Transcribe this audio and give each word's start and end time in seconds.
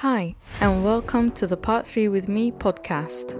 Hi, 0.00 0.34
and 0.60 0.84
welcome 0.84 1.30
to 1.30 1.46
the 1.46 1.56
Part 1.56 1.86
3 1.86 2.08
with 2.08 2.28
Me 2.28 2.52
podcast. 2.52 3.30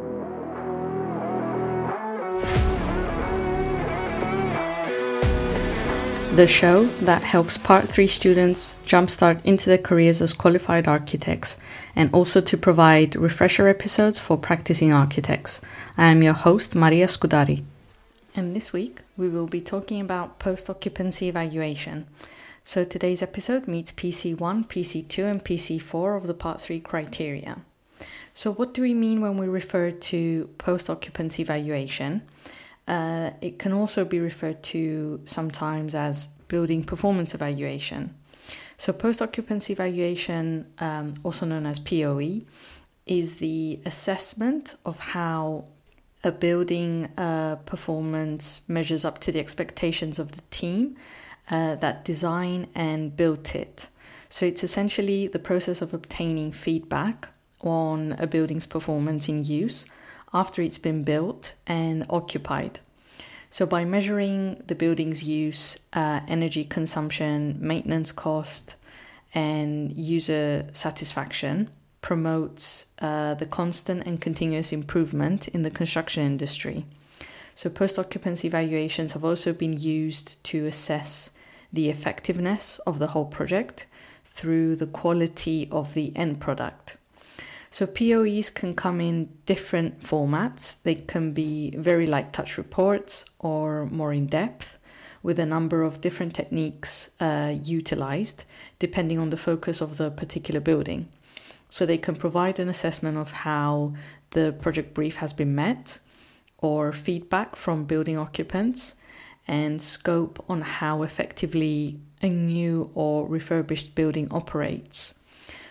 The 6.35 6.47
show 6.47 6.87
that 7.03 7.23
helps 7.23 7.59
Part 7.59 7.91
3 7.91 8.07
students 8.07 8.79
jumpstart 8.87 9.45
into 9.45 9.67
their 9.67 9.77
careers 9.77 10.23
as 10.23 10.33
qualified 10.33 10.89
architects 10.89 11.59
and 11.95 12.09
also 12.15 12.41
to 12.41 12.57
provide 12.57 13.17
refresher 13.17 13.69
episodes 13.69 14.19
for 14.19 14.39
practicing 14.39 14.95
architects. 14.95 15.61
I 15.99 16.07
am 16.07 16.23
your 16.23 16.33
host, 16.33 16.75
Maria 16.75 17.07
Scudari. 17.07 17.65
And 18.35 18.57
this 18.57 18.73
week 18.73 19.03
we 19.19 19.29
will 19.29 19.47
be 19.47 19.61
talking 19.61 20.01
about 20.01 20.39
post 20.39 20.71
occupancy 20.71 21.29
evaluation. 21.29 22.07
So 22.67 22.83
today's 22.83 23.23
episode 23.23 23.69
meets 23.69 23.93
PC1, 23.93 24.67
PC2, 24.67 25.31
and 25.31 25.45
PC4 25.45 26.17
of 26.17 26.27
the 26.27 26.35
Part 26.35 26.61
3 26.61 26.81
criteria. 26.81 27.59
So, 28.35 28.53
what 28.53 28.75
do 28.75 28.83
we 28.83 28.93
mean 28.93 29.21
when 29.21 29.39
we 29.39 29.47
refer 29.47 29.93
to 29.93 30.51
post 30.59 30.91
occupancy 30.91 31.43
evaluation? 31.43 32.23
Uh, 32.89 33.31
it 33.41 33.61
can 33.61 33.73
also 33.73 34.05
be 34.05 34.19
referred 34.19 34.65
to 34.65 35.21
sometimes 35.25 35.95
as 35.95 36.27
building 36.49 36.83
performance 36.83 37.37
evaluation. 37.37 38.17
So, 38.79 38.93
post 38.93 39.23
occupancy 39.23 39.73
evaluation, 39.73 40.67
um, 40.81 41.15
also 41.23 41.47
known 41.47 41.67
as 41.67 41.79
POE, 41.79 42.41
is 43.07 43.37
the 43.37 43.79
assessment 43.87 44.75
of 44.85 44.99
how 44.99 45.67
a 46.25 46.33
building 46.33 47.11
uh, 47.17 47.57
performance 47.65 48.69
measures 48.69 49.05
up 49.05 49.21
to 49.21 49.31
the 49.31 49.39
expectations 49.39 50.19
of 50.19 50.33
the 50.33 50.43
team 50.51 50.97
uh, 51.51 51.77
that 51.77 52.05
design 52.05 52.69
and 52.75 53.17
built 53.17 53.55
it. 53.55 53.89
So 54.29 54.47
it's 54.47 54.65
essentially 54.65 55.29
the 55.29 55.39
process 55.39 55.81
of 55.83 55.95
obtaining 55.95 56.53
feedback 56.53 57.29
on 57.61 58.13
a 58.19 58.27
building's 58.27 58.67
performance 58.67 59.29
in 59.29 59.45
use 59.45 59.87
after 60.33 60.61
it's 60.63 60.79
been 60.79 61.03
built 61.03 61.55
and 61.67 62.05
occupied. 62.11 62.81
So, 63.49 63.65
by 63.65 63.85
measuring 63.85 64.63
the 64.67 64.75
building's 64.75 65.23
use, 65.23 65.79
uh, 65.93 66.21
energy 66.27 66.65
consumption, 66.65 67.57
maintenance 67.61 68.13
cost, 68.13 68.75
and 69.35 69.93
user 69.97 70.67
satisfaction, 70.73 71.71
promotes 72.03 72.93
uh, 72.99 73.35
the 73.35 73.47
constant 73.47 74.07
and 74.07 74.21
continuous 74.21 74.73
improvement 74.73 75.49
in 75.49 75.63
the 75.63 75.71
construction 75.71 76.25
industry. 76.25 76.87
So, 77.55 77.71
post 77.71 77.99
occupancy 77.99 78.49
valuations 78.49 79.13
have 79.13 79.25
also 79.25 79.53
been 79.53 79.79
used 79.79 80.43
to 80.45 80.67
assess 80.67 81.36
the 81.73 81.91
effectiveness 81.91 82.79
of 82.81 82.99
the 82.99 83.09
whole 83.09 83.27
project 83.27 83.87
through 84.25 84.77
the 84.77 84.87
quality 84.87 85.69
of 85.71 85.95
the 85.95 86.15
end 86.17 86.41
product. 86.41 86.97
So 87.71 87.87
POEs 87.87 88.51
can 88.51 88.75
come 88.75 89.01
in 89.01 89.29
different 89.45 90.01
formats. 90.01 90.83
They 90.83 90.95
can 90.95 91.33
be 91.33 91.75
very 91.77 92.07
light 92.07 92.33
touch 92.33 92.57
reports 92.57 93.25
or 93.39 93.87
more 93.87 94.13
in 94.13 94.27
depth 94.27 94.79
with 95.23 95.39
a 95.41 95.47
number 95.47 95.83
of 95.83 96.01
different 96.01 96.35
techniques 96.35 97.11
uh, 97.21 97.55
utilized 97.63 98.45
depending 98.79 99.19
on 99.19 99.31
the 99.31 99.37
focus 99.37 99.81
of 99.81 99.97
the 99.97 100.11
particular 100.11 100.61
building. 100.61 101.09
So 101.69 101.85
they 101.85 101.99
can 101.99 102.15
provide 102.15 102.59
an 102.59 102.69
assessment 102.69 103.19
of 103.19 103.33
how 103.33 103.95
the 104.31 104.53
project 104.61 104.95
brief 104.95 105.17
has 105.17 105.33
been 105.33 105.55
met 105.55 105.99
or 106.59 106.93
feedback 106.93 107.57
from 107.57 107.85
building 107.85 108.17
occupants 108.17 108.95
and 109.47 109.81
scope 109.81 110.45
on 110.49 110.61
how 110.61 111.03
effectively 111.03 112.01
a 112.23 112.29
new 112.29 112.91
or 112.95 113.27
refurbished 113.29 113.95
building 113.95 114.29
operates. 114.31 115.19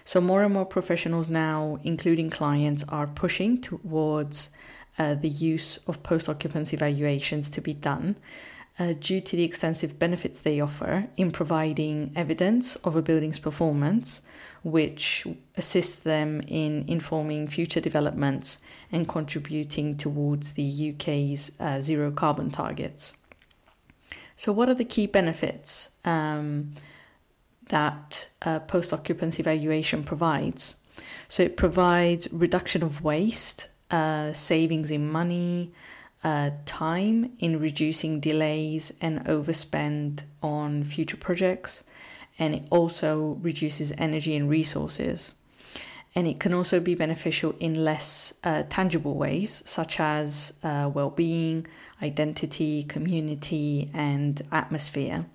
So, 0.04 0.22
more 0.22 0.44
and 0.44 0.54
more 0.54 0.66
professionals 0.66 1.30
now, 1.30 1.80
including 1.84 2.30
clients, 2.30 2.84
are 2.90 3.08
pushing 3.08 3.60
towards 3.60 4.56
uh, 4.98 5.16
the 5.16 5.30
use 5.30 5.78
of 5.88 6.04
post 6.04 6.30
occupancy 6.30 6.78
evaluations 6.78 7.50
to 7.50 7.62
be 7.62 7.74
done 7.74 8.16
uh, 8.78 8.94
due 9.00 9.22
to 9.22 9.36
the 9.36 9.44
extensive 9.44 9.98
benefits 9.98 10.40
they 10.40 10.60
offer 10.60 11.08
in 11.18 11.32
providing 11.32 12.12
evidence 12.16 12.76
of 12.78 12.96
a 12.96 13.02
building's 13.02 13.40
performance, 13.40 14.22
which 14.64 15.26
assists 15.58 16.00
them 16.04 16.42
in 16.48 16.86
informing 16.88 17.48
future 17.48 17.80
developments 17.80 18.60
and 18.92 19.08
contributing 19.08 19.96
towards 19.96 20.54
the 20.54 20.94
UK's 20.94 21.56
uh, 21.60 21.80
zero 21.82 22.12
carbon 22.12 22.52
targets. 22.52 23.16
So, 24.36 24.52
what 24.52 24.70
are 24.70 24.74
the 24.74 24.86
key 24.86 25.08
benefits 25.08 25.96
um, 26.04 26.74
that 27.70 28.30
uh, 28.42 28.60
post 28.60 28.94
occupancy 28.94 29.42
evaluation 29.42 30.04
provides? 30.04 30.76
So, 31.28 31.44
it 31.44 31.58
provides 31.58 32.32
reduction 32.32 32.84
of 32.84 33.04
waste, 33.04 33.70
uh, 33.92 34.34
savings 34.34 34.92
in 34.92 35.10
money, 35.10 35.72
uh, 36.24 36.50
time 36.66 37.32
in 37.40 37.60
reducing 37.60 38.20
delays 38.20 38.98
and 39.00 39.24
overspend 39.26 40.22
on 40.42 40.84
future 40.84 41.18
projects, 41.18 41.84
and 42.40 42.56
it 42.56 42.66
also 42.72 43.38
reduces 43.42 43.94
energy 43.98 44.36
and 44.36 44.50
resources. 44.50 45.34
And 46.16 46.28
it 46.28 46.40
can 46.40 46.54
also 46.54 46.80
be 46.80 46.96
beneficial 46.96 47.56
in 47.60 47.84
less 47.84 48.40
uh, 48.46 48.64
tangible 48.70 49.16
ways, 49.16 49.62
such 49.66 50.00
as 50.00 50.58
uh, 50.64 50.90
well 50.94 51.10
being, 51.10 51.68
identity, 52.02 52.84
community, 52.84 53.92
and 53.94 54.42
atmosphere. 54.52 55.26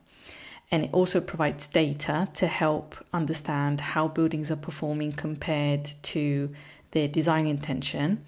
And 0.71 0.85
it 0.85 0.95
also 0.95 1.21
provides 1.21 1.69
data 1.69 2.29
to 2.35 2.47
help 2.47 2.95
understand 3.13 3.81
how 3.81 4.09
buildings 4.09 4.51
are 4.51 4.57
performing 4.57 5.13
compared 5.13 5.91
to 6.03 6.55
their 6.93 7.09
design 7.09 7.47
intention. 7.47 8.25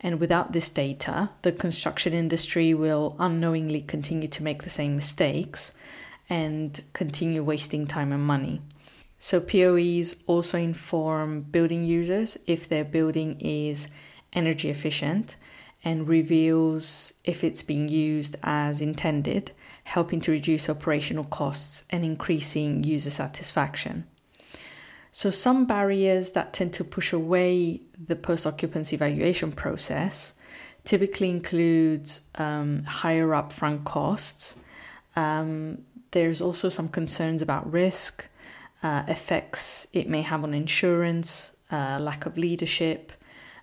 And 0.00 0.20
without 0.20 0.52
this 0.52 0.68
data, 0.68 1.30
the 1.42 1.52
construction 1.52 2.12
industry 2.12 2.74
will 2.74 3.16
unknowingly 3.18 3.80
continue 3.80 4.28
to 4.28 4.42
make 4.42 4.62
the 4.62 4.70
same 4.70 4.96
mistakes 4.96 5.72
and 6.28 6.82
continue 6.92 7.42
wasting 7.42 7.86
time 7.86 8.12
and 8.12 8.22
money. 8.22 8.60
So, 9.24 9.40
POEs 9.40 10.22
also 10.26 10.58
inform 10.58 11.40
building 11.40 11.82
users 11.82 12.36
if 12.46 12.68
their 12.68 12.84
building 12.84 13.40
is 13.40 13.88
energy 14.34 14.68
efficient 14.68 15.36
and 15.82 16.06
reveals 16.06 17.14
if 17.24 17.42
it's 17.42 17.62
being 17.62 17.88
used 17.88 18.36
as 18.42 18.82
intended, 18.82 19.52
helping 19.84 20.20
to 20.20 20.30
reduce 20.30 20.68
operational 20.68 21.24
costs 21.24 21.86
and 21.88 22.04
increasing 22.04 22.84
user 22.84 23.08
satisfaction. 23.08 24.06
So, 25.10 25.30
some 25.30 25.64
barriers 25.64 26.32
that 26.32 26.52
tend 26.52 26.74
to 26.74 26.84
push 26.84 27.14
away 27.14 27.80
the 27.96 28.16
post 28.16 28.46
occupancy 28.46 28.94
evaluation 28.94 29.52
process 29.52 30.38
typically 30.84 31.30
includes 31.30 32.28
um, 32.34 32.84
higher 32.84 33.28
upfront 33.28 33.84
costs. 33.84 34.58
Um, 35.16 35.78
there's 36.10 36.42
also 36.42 36.68
some 36.68 36.90
concerns 36.90 37.40
about 37.40 37.72
risk, 37.72 38.28
uh, 38.84 39.02
effects 39.08 39.88
it 39.94 40.08
may 40.08 40.20
have 40.20 40.44
on 40.44 40.52
insurance, 40.52 41.56
uh, 41.72 41.98
lack 41.98 42.26
of 42.26 42.36
leadership, 42.36 43.12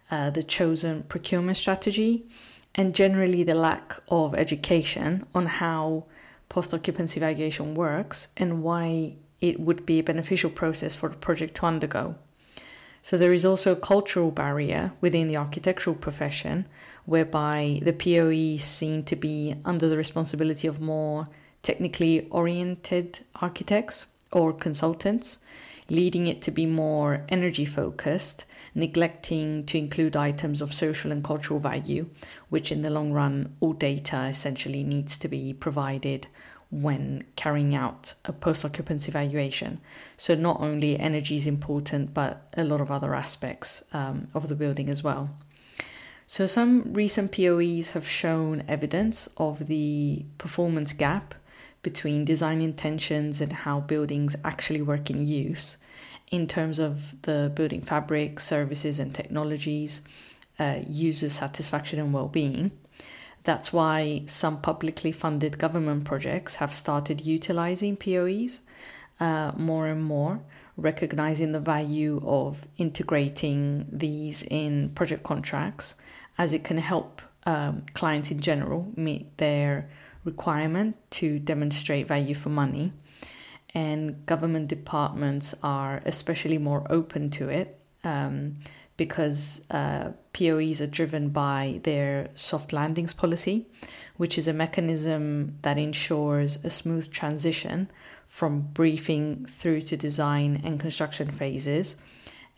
uh, 0.09 0.31
the 0.31 0.43
chosen 0.43 1.03
procurement 1.03 1.55
strategy, 1.55 2.25
and 2.73 2.95
generally 2.95 3.43
the 3.43 3.53
lack 3.53 4.01
of 4.09 4.33
education 4.33 5.23
on 5.35 5.45
how 5.45 6.03
post 6.49 6.73
occupancy 6.73 7.19
valuation 7.19 7.75
works 7.75 8.33
and 8.35 8.63
why 8.63 9.13
it 9.39 9.59
would 9.59 9.85
be 9.85 9.99
a 9.99 10.03
beneficial 10.03 10.49
process 10.49 10.95
for 10.95 11.07
the 11.09 11.15
project 11.15 11.55
to 11.55 11.65
undergo. 11.67 12.15
So, 13.03 13.17
there 13.17 13.33
is 13.33 13.45
also 13.45 13.71
a 13.71 13.75
cultural 13.75 14.31
barrier 14.31 14.91
within 15.01 15.27
the 15.27 15.37
architectural 15.37 15.95
profession 15.95 16.67
whereby 17.05 17.79
the 17.83 17.93
POE 17.93 18.57
seem 18.57 19.03
to 19.03 19.15
be 19.15 19.55
under 19.65 19.87
the 19.87 19.97
responsibility 19.97 20.67
of 20.67 20.81
more 20.81 21.27
technically 21.63 22.27
oriented 22.29 23.19
architects 23.35 24.07
or 24.31 24.53
consultants 24.53 25.39
leading 25.91 26.25
it 26.27 26.41
to 26.41 26.51
be 26.51 26.65
more 26.65 27.25
energy 27.27 27.65
focused, 27.65 28.45
neglecting 28.73 29.65
to 29.65 29.77
include 29.77 30.15
items 30.15 30.61
of 30.61 30.73
social 30.73 31.11
and 31.11 31.21
cultural 31.21 31.59
value, 31.59 32.07
which 32.49 32.71
in 32.71 32.81
the 32.81 32.89
long 32.89 33.11
run, 33.11 33.53
all 33.59 33.73
data 33.73 34.27
essentially 34.29 34.83
needs 34.83 35.17
to 35.17 35.27
be 35.27 35.53
provided 35.53 36.27
when 36.69 37.25
carrying 37.35 37.75
out 37.75 38.13
a 38.23 38.31
post 38.31 38.63
occupancy 38.63 39.09
evaluation. 39.09 39.81
So, 40.15 40.33
not 40.33 40.61
only 40.61 40.97
energy 40.97 41.35
is 41.35 41.45
important, 41.45 42.13
but 42.13 42.47
a 42.55 42.63
lot 42.63 42.79
of 42.79 42.89
other 42.89 43.13
aspects 43.13 43.83
um, 43.91 44.29
of 44.33 44.47
the 44.47 44.55
building 44.55 44.89
as 44.89 45.03
well. 45.03 45.29
So, 46.25 46.45
some 46.45 46.93
recent 46.93 47.33
POEs 47.33 47.89
have 47.89 48.07
shown 48.07 48.63
evidence 48.69 49.27
of 49.35 49.67
the 49.67 50.23
performance 50.37 50.93
gap 50.93 51.35
between 51.81 52.25
design 52.25 52.61
intentions 52.61 53.41
and 53.41 53.51
how 53.51 53.79
buildings 53.79 54.35
actually 54.43 54.81
work 54.81 55.09
in 55.09 55.25
use 55.25 55.77
in 56.29 56.47
terms 56.47 56.79
of 56.79 57.21
the 57.23 57.51
building 57.55 57.81
fabric, 57.81 58.39
services, 58.39 58.99
and 58.99 59.13
technologies, 59.13 60.01
uh, 60.59 60.79
user 60.87 61.29
satisfaction 61.29 61.99
and 61.99 62.13
well 62.13 62.27
being. 62.27 62.71
That's 63.43 63.73
why 63.73 64.23
some 64.27 64.61
publicly 64.61 65.11
funded 65.11 65.57
government 65.57 66.05
projects 66.05 66.55
have 66.55 66.73
started 66.73 67.21
utilizing 67.21 67.97
POEs 67.97 68.61
uh, 69.19 69.51
more 69.57 69.87
and 69.87 70.03
more 70.03 70.41
recognizing 70.77 71.51
the 71.51 71.59
value 71.59 72.21
of 72.25 72.67
integrating 72.77 73.85
these 73.91 74.43
in 74.43 74.89
project 74.89 75.23
contracts 75.23 76.01
as 76.37 76.53
it 76.53 76.63
can 76.63 76.77
help 76.77 77.21
um, 77.45 77.83
clients 77.93 78.31
in 78.31 78.39
general 78.39 78.91
meet 78.95 79.37
their 79.37 79.89
requirement 80.23 80.95
to 81.11 81.39
demonstrate 81.39 82.07
value 82.07 82.35
for 82.35 82.49
money. 82.49 82.93
And 83.73 84.25
government 84.25 84.67
departments 84.67 85.55
are 85.63 86.01
especially 86.05 86.57
more 86.57 86.85
open 86.89 87.29
to 87.31 87.49
it 87.49 87.79
um, 88.03 88.57
because 88.97 89.65
uh, 89.71 90.11
POEs 90.33 90.81
are 90.81 90.87
driven 90.87 91.29
by 91.29 91.79
their 91.83 92.29
soft 92.35 92.73
landings 92.73 93.13
policy, 93.13 93.67
which 94.17 94.37
is 94.37 94.47
a 94.47 94.53
mechanism 94.53 95.57
that 95.61 95.77
ensures 95.77 96.63
a 96.65 96.69
smooth 96.69 97.09
transition 97.11 97.89
from 98.27 98.61
briefing 98.61 99.45
through 99.45 99.81
to 99.81 99.97
design 99.97 100.61
and 100.63 100.79
construction 100.79 101.31
phases, 101.31 102.01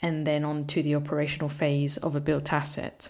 and 0.02 0.28
then 0.28 0.44
on 0.44 0.66
to 0.66 0.84
the 0.84 0.96
operational 0.96 1.50
phase 1.50 1.98
of 1.98 2.16
a 2.16 2.22
built 2.22 2.52
asset. 2.52 3.10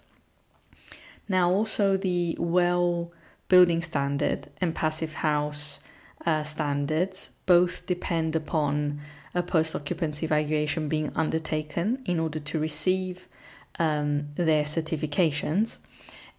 Now, 1.28 1.50
also 1.50 1.98
the 1.98 2.38
well 2.40 3.12
building 3.48 3.81
standard 3.81 4.50
and 4.60 4.74
passive 4.74 5.16
house 5.16 5.84
uh, 6.25 6.44
standards 6.44 7.31
both 7.45 7.86
depend 7.86 8.36
upon 8.36 9.00
a 9.36 9.44
post 9.44 9.75
occupancy 9.75 10.25
evaluation 10.25 10.88
being 10.88 11.12
undertaken 11.16 12.01
in 12.06 12.19
order 12.19 12.40
to 12.40 12.60
receive 12.60 13.28
um, 13.80 14.28
their 14.36 14.63
certifications. 14.63 15.80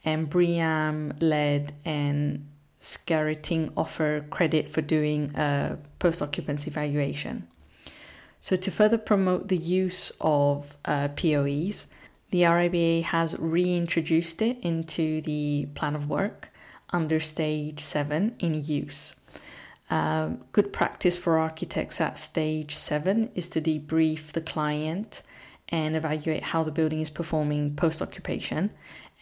And 0.04 0.28
BREEAM, 0.28 1.16
LEED, 1.20 1.72
and 1.84 2.46
SKA 2.78 3.24
rating 3.24 3.72
offer 3.76 4.24
credit 4.30 4.70
for 4.70 4.82
doing 4.82 5.34
a 5.34 5.78
post 5.98 6.20
occupancy 6.20 6.70
evaluation. 6.70 7.48
So, 8.38 8.56
to 8.56 8.70
further 8.70 8.98
promote 8.98 9.48
the 9.48 9.56
use 9.56 10.12
of 10.20 10.76
uh, 10.84 11.08
POEs, 11.08 11.86
the 12.30 12.42
RIBA 12.42 13.04
has 13.04 13.38
reintroduced 13.38 14.42
it 14.42 14.58
into 14.60 15.22
the 15.22 15.66
plan 15.74 15.94
of 15.94 16.10
work 16.10 16.50
under 16.94 17.18
stage 17.18 17.80
7 17.80 18.36
in 18.38 18.62
use. 18.62 19.14
Um, 19.90 20.44
good 20.52 20.72
practice 20.72 21.18
for 21.18 21.36
architects 21.36 22.00
at 22.00 22.16
stage 22.16 22.76
7 22.76 23.30
is 23.34 23.48
to 23.50 23.60
debrief 23.60 24.32
the 24.32 24.40
client 24.40 25.22
and 25.68 25.96
evaluate 25.96 26.44
how 26.44 26.62
the 26.62 26.70
building 26.70 27.00
is 27.00 27.10
performing 27.10 27.74
post 27.74 28.00
occupation 28.00 28.70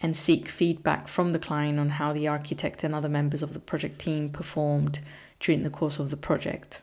and 0.01 0.15
seek 0.15 0.47
feedback 0.47 1.07
from 1.07 1.31
the 1.31 1.39
client 1.39 1.79
on 1.79 1.89
how 1.89 2.13
the 2.13 2.27
architect 2.27 2.83
and 2.83 2.93
other 2.93 3.09
members 3.09 3.41
of 3.41 3.53
the 3.53 3.59
project 3.59 3.99
team 3.99 4.29
performed 4.29 4.99
during 5.39 5.63
the 5.63 5.69
course 5.69 5.99
of 5.99 6.11
the 6.11 6.17
project. 6.17 6.81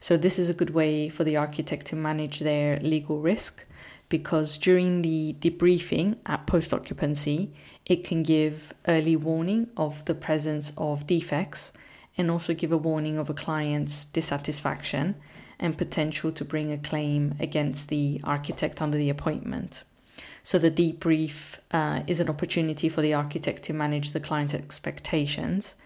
So, 0.00 0.16
this 0.16 0.38
is 0.38 0.50
a 0.50 0.54
good 0.54 0.70
way 0.70 1.08
for 1.08 1.24
the 1.24 1.36
architect 1.36 1.86
to 1.88 1.96
manage 1.96 2.40
their 2.40 2.78
legal 2.80 3.20
risk 3.20 3.66
because 4.12 4.58
during 4.58 5.00
the 5.00 5.34
debriefing 5.40 6.18
at 6.26 6.46
post 6.46 6.74
occupancy, 6.74 7.50
it 7.86 8.04
can 8.04 8.22
give 8.22 8.74
early 8.86 9.16
warning 9.16 9.70
of 9.74 10.04
the 10.04 10.14
presence 10.14 10.70
of 10.76 11.06
defects 11.06 11.72
and 12.18 12.30
also 12.30 12.52
give 12.52 12.72
a 12.72 12.76
warning 12.76 13.16
of 13.16 13.30
a 13.30 13.32
client's 13.32 14.04
dissatisfaction 14.04 15.14
and 15.58 15.78
potential 15.78 16.30
to 16.30 16.44
bring 16.44 16.70
a 16.70 16.76
claim 16.76 17.34
against 17.40 17.88
the 17.88 18.20
architect 18.22 18.82
under 18.82 18.98
the 18.98 19.08
appointment. 19.08 19.82
So, 20.42 20.58
the 20.58 20.70
debrief 20.70 21.58
uh, 21.70 22.02
is 22.06 22.20
an 22.20 22.28
opportunity 22.28 22.90
for 22.90 23.00
the 23.00 23.14
architect 23.14 23.62
to 23.62 23.72
manage 23.72 24.10
the 24.10 24.20
client's 24.20 24.52
expectations 24.52 25.76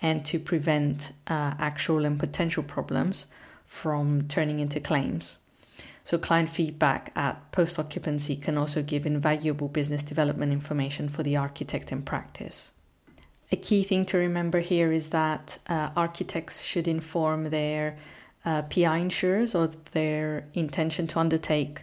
and 0.00 0.24
to 0.26 0.38
prevent 0.38 1.10
uh, 1.26 1.54
actual 1.58 2.04
and 2.04 2.16
potential 2.20 2.62
problems 2.62 3.26
from 3.66 4.28
turning 4.28 4.60
into 4.60 4.78
claims. 4.78 5.38
So, 6.04 6.18
client 6.18 6.48
feedback 6.48 7.12
at 7.14 7.52
post 7.52 7.78
occupancy 7.78 8.36
can 8.36 8.58
also 8.58 8.82
give 8.82 9.06
invaluable 9.06 9.68
business 9.68 10.02
development 10.02 10.52
information 10.52 11.08
for 11.08 11.22
the 11.22 11.36
architect 11.36 11.92
in 11.92 12.02
practice. 12.02 12.72
A 13.52 13.56
key 13.56 13.82
thing 13.82 14.04
to 14.06 14.18
remember 14.18 14.60
here 14.60 14.90
is 14.90 15.10
that 15.10 15.58
uh, 15.68 15.90
architects 15.94 16.62
should 16.64 16.88
inform 16.88 17.50
their 17.50 17.96
uh, 18.44 18.62
PI 18.62 18.98
insurers 18.98 19.54
or 19.54 19.68
their 19.92 20.48
intention 20.54 21.06
to 21.08 21.20
undertake 21.20 21.82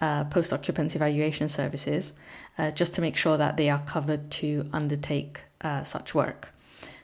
uh, 0.00 0.24
post 0.24 0.52
occupancy 0.52 0.96
evaluation 0.96 1.48
services 1.48 2.14
uh, 2.58 2.70
just 2.72 2.94
to 2.94 3.00
make 3.00 3.16
sure 3.16 3.36
that 3.36 3.56
they 3.56 3.70
are 3.70 3.82
covered 3.84 4.30
to 4.30 4.68
undertake 4.72 5.42
uh, 5.60 5.84
such 5.84 6.14
work. 6.14 6.52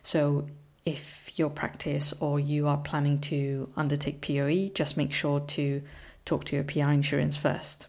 So, 0.02 0.46
if 0.84 1.38
your 1.38 1.50
practice 1.50 2.12
or 2.20 2.40
you 2.40 2.66
are 2.66 2.78
planning 2.78 3.20
to 3.20 3.70
undertake 3.76 4.20
POE, 4.22 4.70
just 4.74 4.96
make 4.96 5.12
sure 5.12 5.40
to 5.40 5.82
talk 6.30 6.44
to 6.44 6.56
your 6.56 6.64
PI 6.64 6.92
insurance 7.00 7.36
first. 7.36 7.88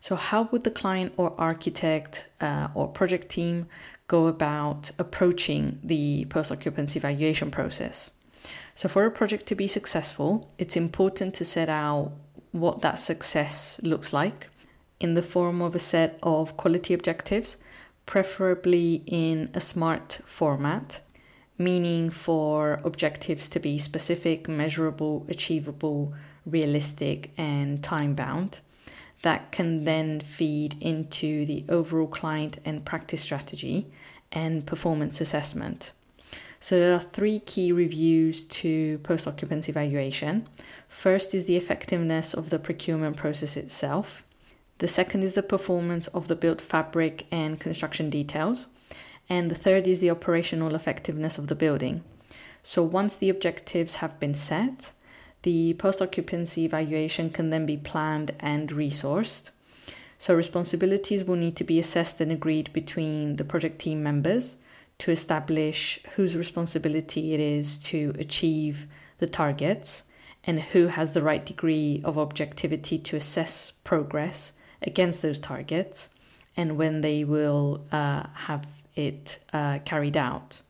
So, 0.00 0.14
how 0.14 0.48
would 0.50 0.64
the 0.64 0.78
client 0.82 1.12
or 1.16 1.28
architect 1.38 2.28
uh, 2.40 2.68
or 2.74 2.86
project 2.88 3.28
team 3.28 3.66
go 4.06 4.28
about 4.28 4.92
approaching 4.98 5.78
the 5.82 6.24
post 6.26 6.52
occupancy 6.52 6.98
evaluation 6.98 7.50
process? 7.50 8.10
So, 8.74 8.88
for 8.88 9.04
a 9.04 9.10
project 9.10 9.46
to 9.46 9.56
be 9.56 9.66
successful, 9.66 10.30
it's 10.56 10.76
important 10.76 11.34
to 11.34 11.44
set 11.44 11.68
out 11.68 12.12
what 12.52 12.80
that 12.82 12.98
success 12.98 13.80
looks 13.82 14.12
like 14.12 14.48
in 15.00 15.14
the 15.14 15.22
form 15.22 15.60
of 15.62 15.74
a 15.74 15.78
set 15.78 16.18
of 16.22 16.56
quality 16.56 16.94
objectives, 16.94 17.62
preferably 18.06 19.02
in 19.06 19.50
a 19.52 19.60
SMART 19.60 20.20
format, 20.24 21.00
meaning 21.56 22.10
for 22.10 22.80
objectives 22.84 23.48
to 23.48 23.60
be 23.60 23.78
specific, 23.78 24.48
measurable, 24.48 25.26
achievable, 25.28 26.14
realistic, 26.50 27.30
and 27.36 27.82
time 27.82 28.14
bound. 28.14 28.60
That 29.22 29.50
can 29.50 29.84
then 29.84 30.20
feed 30.20 30.76
into 30.80 31.44
the 31.44 31.64
overall 31.68 32.06
client 32.06 32.58
and 32.64 32.84
practice 32.84 33.22
strategy 33.22 33.86
and 34.30 34.66
performance 34.66 35.20
assessment. 35.20 35.92
So, 36.60 36.78
there 36.78 36.92
are 36.92 37.00
three 37.00 37.38
key 37.38 37.70
reviews 37.70 38.44
to 38.46 38.98
post 38.98 39.28
occupancy 39.28 39.70
evaluation. 39.70 40.48
First 40.88 41.34
is 41.34 41.44
the 41.44 41.56
effectiveness 41.56 42.34
of 42.34 42.50
the 42.50 42.58
procurement 42.58 43.16
process 43.16 43.56
itself. 43.56 44.24
The 44.78 44.88
second 44.88 45.22
is 45.22 45.34
the 45.34 45.42
performance 45.42 46.08
of 46.08 46.28
the 46.28 46.36
built 46.36 46.60
fabric 46.60 47.26
and 47.30 47.60
construction 47.60 48.10
details. 48.10 48.66
And 49.28 49.50
the 49.50 49.54
third 49.54 49.86
is 49.86 50.00
the 50.00 50.10
operational 50.10 50.74
effectiveness 50.74 51.38
of 51.38 51.48
the 51.48 51.54
building. 51.54 52.02
So, 52.62 52.82
once 52.82 53.16
the 53.16 53.28
objectives 53.28 53.96
have 53.96 54.18
been 54.18 54.34
set, 54.34 54.92
the 55.48 55.72
post 55.84 56.02
occupancy 56.02 56.66
evaluation 56.66 57.30
can 57.30 57.48
then 57.48 57.64
be 57.64 57.78
planned 57.78 58.32
and 58.38 58.68
resourced. 58.68 59.48
So, 60.18 60.34
responsibilities 60.34 61.24
will 61.24 61.36
need 61.36 61.56
to 61.56 61.64
be 61.64 61.78
assessed 61.78 62.20
and 62.20 62.30
agreed 62.30 62.70
between 62.74 63.36
the 63.36 63.46
project 63.46 63.78
team 63.78 64.02
members 64.02 64.58
to 64.98 65.10
establish 65.10 66.00
whose 66.16 66.36
responsibility 66.36 67.32
it 67.32 67.40
is 67.40 67.78
to 67.90 68.12
achieve 68.18 68.86
the 69.20 69.26
targets 69.26 70.04
and 70.44 70.60
who 70.60 70.88
has 70.88 71.14
the 71.14 71.22
right 71.22 71.46
degree 71.46 72.02
of 72.04 72.18
objectivity 72.18 72.98
to 72.98 73.16
assess 73.16 73.70
progress 73.70 74.58
against 74.82 75.22
those 75.22 75.40
targets 75.40 76.14
and 76.58 76.76
when 76.76 77.00
they 77.00 77.24
will 77.24 77.86
uh, 77.90 78.24
have 78.34 78.66
it 78.94 79.38
uh, 79.54 79.78
carried 79.86 80.18
out. 80.18 80.60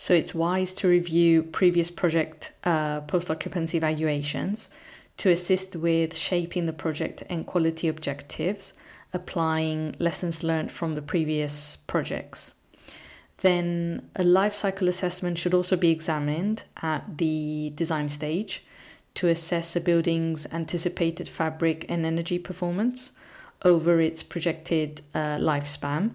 So 0.00 0.14
it's 0.14 0.32
wise 0.32 0.74
to 0.74 0.86
review 0.86 1.42
previous 1.42 1.90
project 1.90 2.52
uh, 2.62 3.00
post 3.00 3.32
occupancy 3.32 3.78
evaluations 3.78 4.70
to 5.16 5.28
assist 5.30 5.74
with 5.74 6.16
shaping 6.16 6.66
the 6.66 6.72
project 6.72 7.24
and 7.28 7.44
quality 7.44 7.88
objectives, 7.88 8.74
applying 9.12 9.96
lessons 9.98 10.44
learned 10.44 10.70
from 10.70 10.92
the 10.92 11.02
previous 11.02 11.74
projects. 11.74 12.54
Then 13.38 14.08
a 14.14 14.22
life 14.22 14.54
cycle 14.54 14.86
assessment 14.86 15.36
should 15.36 15.52
also 15.52 15.76
be 15.76 15.90
examined 15.90 16.62
at 16.80 17.18
the 17.18 17.72
design 17.74 18.08
stage 18.08 18.64
to 19.14 19.26
assess 19.26 19.74
a 19.74 19.80
building's 19.80 20.46
anticipated 20.52 21.28
fabric 21.28 21.84
and 21.88 22.06
energy 22.06 22.38
performance 22.38 23.14
over 23.62 24.00
its 24.00 24.22
projected 24.22 25.00
uh, 25.12 25.38
lifespan 25.38 26.12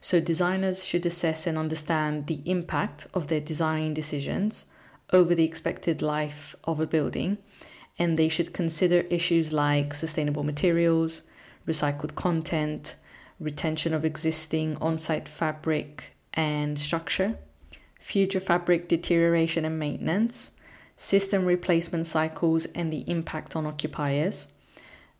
so, 0.00 0.20
designers 0.20 0.84
should 0.84 1.04
assess 1.06 1.46
and 1.46 1.58
understand 1.58 2.26
the 2.26 2.40
impact 2.44 3.08
of 3.12 3.26
their 3.26 3.40
design 3.40 3.94
decisions 3.94 4.66
over 5.12 5.34
the 5.34 5.44
expected 5.44 6.02
life 6.02 6.54
of 6.64 6.78
a 6.78 6.86
building, 6.86 7.38
and 7.98 8.16
they 8.16 8.28
should 8.28 8.52
consider 8.52 9.00
issues 9.10 9.52
like 9.52 9.94
sustainable 9.94 10.44
materials, 10.44 11.22
recycled 11.66 12.14
content, 12.14 12.94
retention 13.40 13.92
of 13.92 14.04
existing 14.04 14.76
on 14.76 14.98
site 14.98 15.28
fabric 15.28 16.16
and 16.34 16.78
structure, 16.78 17.36
future 17.98 18.40
fabric 18.40 18.88
deterioration 18.88 19.64
and 19.64 19.78
maintenance, 19.78 20.52
system 20.96 21.44
replacement 21.44 22.06
cycles, 22.06 22.66
and 22.66 22.92
the 22.92 23.08
impact 23.10 23.56
on 23.56 23.66
occupiers 23.66 24.52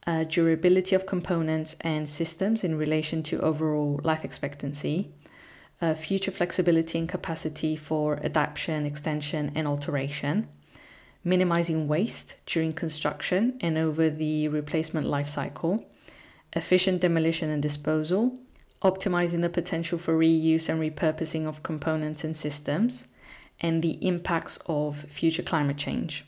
uh, 0.07 0.25
durability 0.25 0.95
of 0.95 1.07
components 1.07 1.76
and 1.81 2.09
systems 2.09 2.64
in 2.64 2.78
relation 2.78 3.23
to 3.23 3.40
overall 3.40 4.00
life 4.02 4.25
expectancy, 4.25 5.12
uh, 5.81 5.95
future 5.95 6.31
flexibility 6.31 6.99
and 6.99 7.09
capacity 7.09 7.76
for 7.76 8.19
adaptation, 8.25 8.87
extension, 8.87 9.52
and 9.55 9.67
alteration, 9.67 10.49
minimizing 11.25 11.87
waste 11.87 12.37
during 12.47 12.73
construction 12.73 13.59
and 13.61 13.76
over 13.76 14.09
the 14.09 14.49
replacement 14.49 15.07
life 15.07 15.28
cycle, 15.28 15.85
efficient 16.55 17.00
demolition 17.00 17.50
and 17.50 17.62
disposal, 17.62 18.38
optimizing 18.83 19.40
the 19.40 19.50
potential 19.50 19.99
for 19.99 20.17
reuse 20.19 20.69
and 20.69 20.81
repurposing 20.81 21.47
of 21.47 21.62
components 21.62 22.25
and 22.25 22.37
systems, 22.37 23.09
and 23.61 23.83
the 23.83 23.99
impacts 24.07 24.59
of 24.67 24.97
future 25.05 25.43
climate 25.43 25.76
change. 25.76 26.25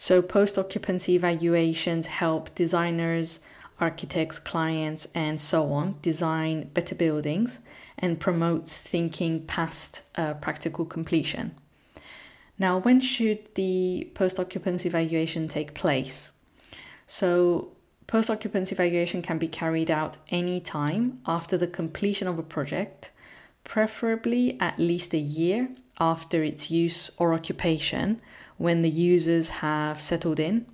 So, 0.00 0.22
post 0.22 0.56
occupancy 0.56 1.16
evaluations 1.16 2.06
help 2.06 2.54
designers, 2.54 3.40
architects, 3.80 4.38
clients, 4.38 5.08
and 5.12 5.40
so 5.40 5.72
on 5.72 5.96
design 6.02 6.70
better 6.72 6.94
buildings 6.94 7.58
and 7.98 8.20
promotes 8.20 8.80
thinking 8.80 9.44
past 9.46 10.02
uh, 10.14 10.34
practical 10.34 10.84
completion. 10.84 11.56
Now, 12.60 12.78
when 12.78 13.00
should 13.00 13.56
the 13.56 14.08
post 14.14 14.38
occupancy 14.38 14.88
evaluation 14.88 15.48
take 15.48 15.74
place? 15.74 16.30
So, 17.08 17.72
post 18.06 18.30
occupancy 18.30 18.76
evaluation 18.76 19.20
can 19.20 19.38
be 19.38 19.48
carried 19.48 19.90
out 19.90 20.16
any 20.28 20.60
time 20.60 21.18
after 21.26 21.58
the 21.58 21.66
completion 21.66 22.28
of 22.28 22.38
a 22.38 22.44
project, 22.44 23.10
preferably 23.64 24.56
at 24.60 24.78
least 24.78 25.12
a 25.12 25.18
year 25.18 25.70
after 25.98 26.44
its 26.44 26.70
use 26.70 27.10
or 27.18 27.34
occupation 27.34 28.20
when 28.58 28.82
the 28.82 28.90
users 28.90 29.48
have 29.48 30.00
settled 30.00 30.38
in. 30.38 30.66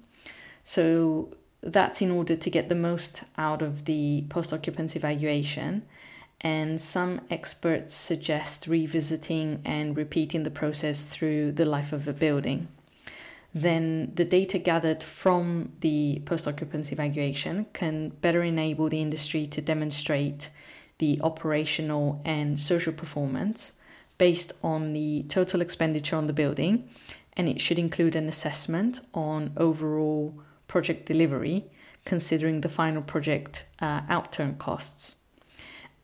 So, 0.63 1.35
that's 1.63 2.03
in 2.03 2.11
order 2.11 2.37
to 2.37 2.51
get 2.51 2.69
the 2.69 2.75
most 2.75 3.23
out 3.39 3.63
of 3.63 3.87
the 3.87 4.27
post 4.29 4.53
occupancy 4.53 4.99
evaluation. 4.99 5.87
And 6.41 6.79
some 6.79 7.23
experts 7.31 7.95
suggest 7.95 8.67
revisiting 8.67 9.63
and 9.65 9.97
repeating 9.97 10.43
the 10.43 10.51
process 10.51 11.07
through 11.07 11.53
the 11.53 11.65
life 11.65 11.95
of 11.95 12.07
a 12.07 12.13
building. 12.13 12.69
Then 13.55 14.13
the 14.15 14.25
data 14.25 14.59
gathered 14.59 15.03
from 15.03 15.73
the 15.81 16.21
post 16.27 16.49
occupancy 16.49 16.93
evaluation 16.93 17.67
can 17.73 18.09
better 18.09 18.43
enable 18.43 18.89
the 18.89 19.01
industry 19.01 19.47
to 19.47 19.63
demonstrate 19.63 20.51
the 20.99 21.21
operational 21.23 22.21
and 22.25 22.59
social 22.59 22.93
performance 22.93 23.75
based 24.19 24.53
on 24.63 24.93
the 24.93 25.25
total 25.29 25.61
expenditure 25.61 26.17
on 26.17 26.27
the 26.27 26.33
building, 26.33 26.89
and 27.37 27.49
it 27.49 27.61
should 27.61 27.79
include 27.79 28.17
an 28.17 28.29
assessment 28.29 29.01
on 29.13 29.53
overall 29.57 30.35
project 30.69 31.07
delivery, 31.07 31.65
considering 32.05 32.61
the 32.61 32.69
final 32.69 33.03
project 33.03 33.67
uh, 33.81 34.03
outturn 34.03 34.57
costs. 34.59 35.17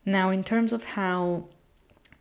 Now, 0.04 0.30
in 0.30 0.42
terms 0.42 0.72
of 0.72 0.84
how 0.84 1.44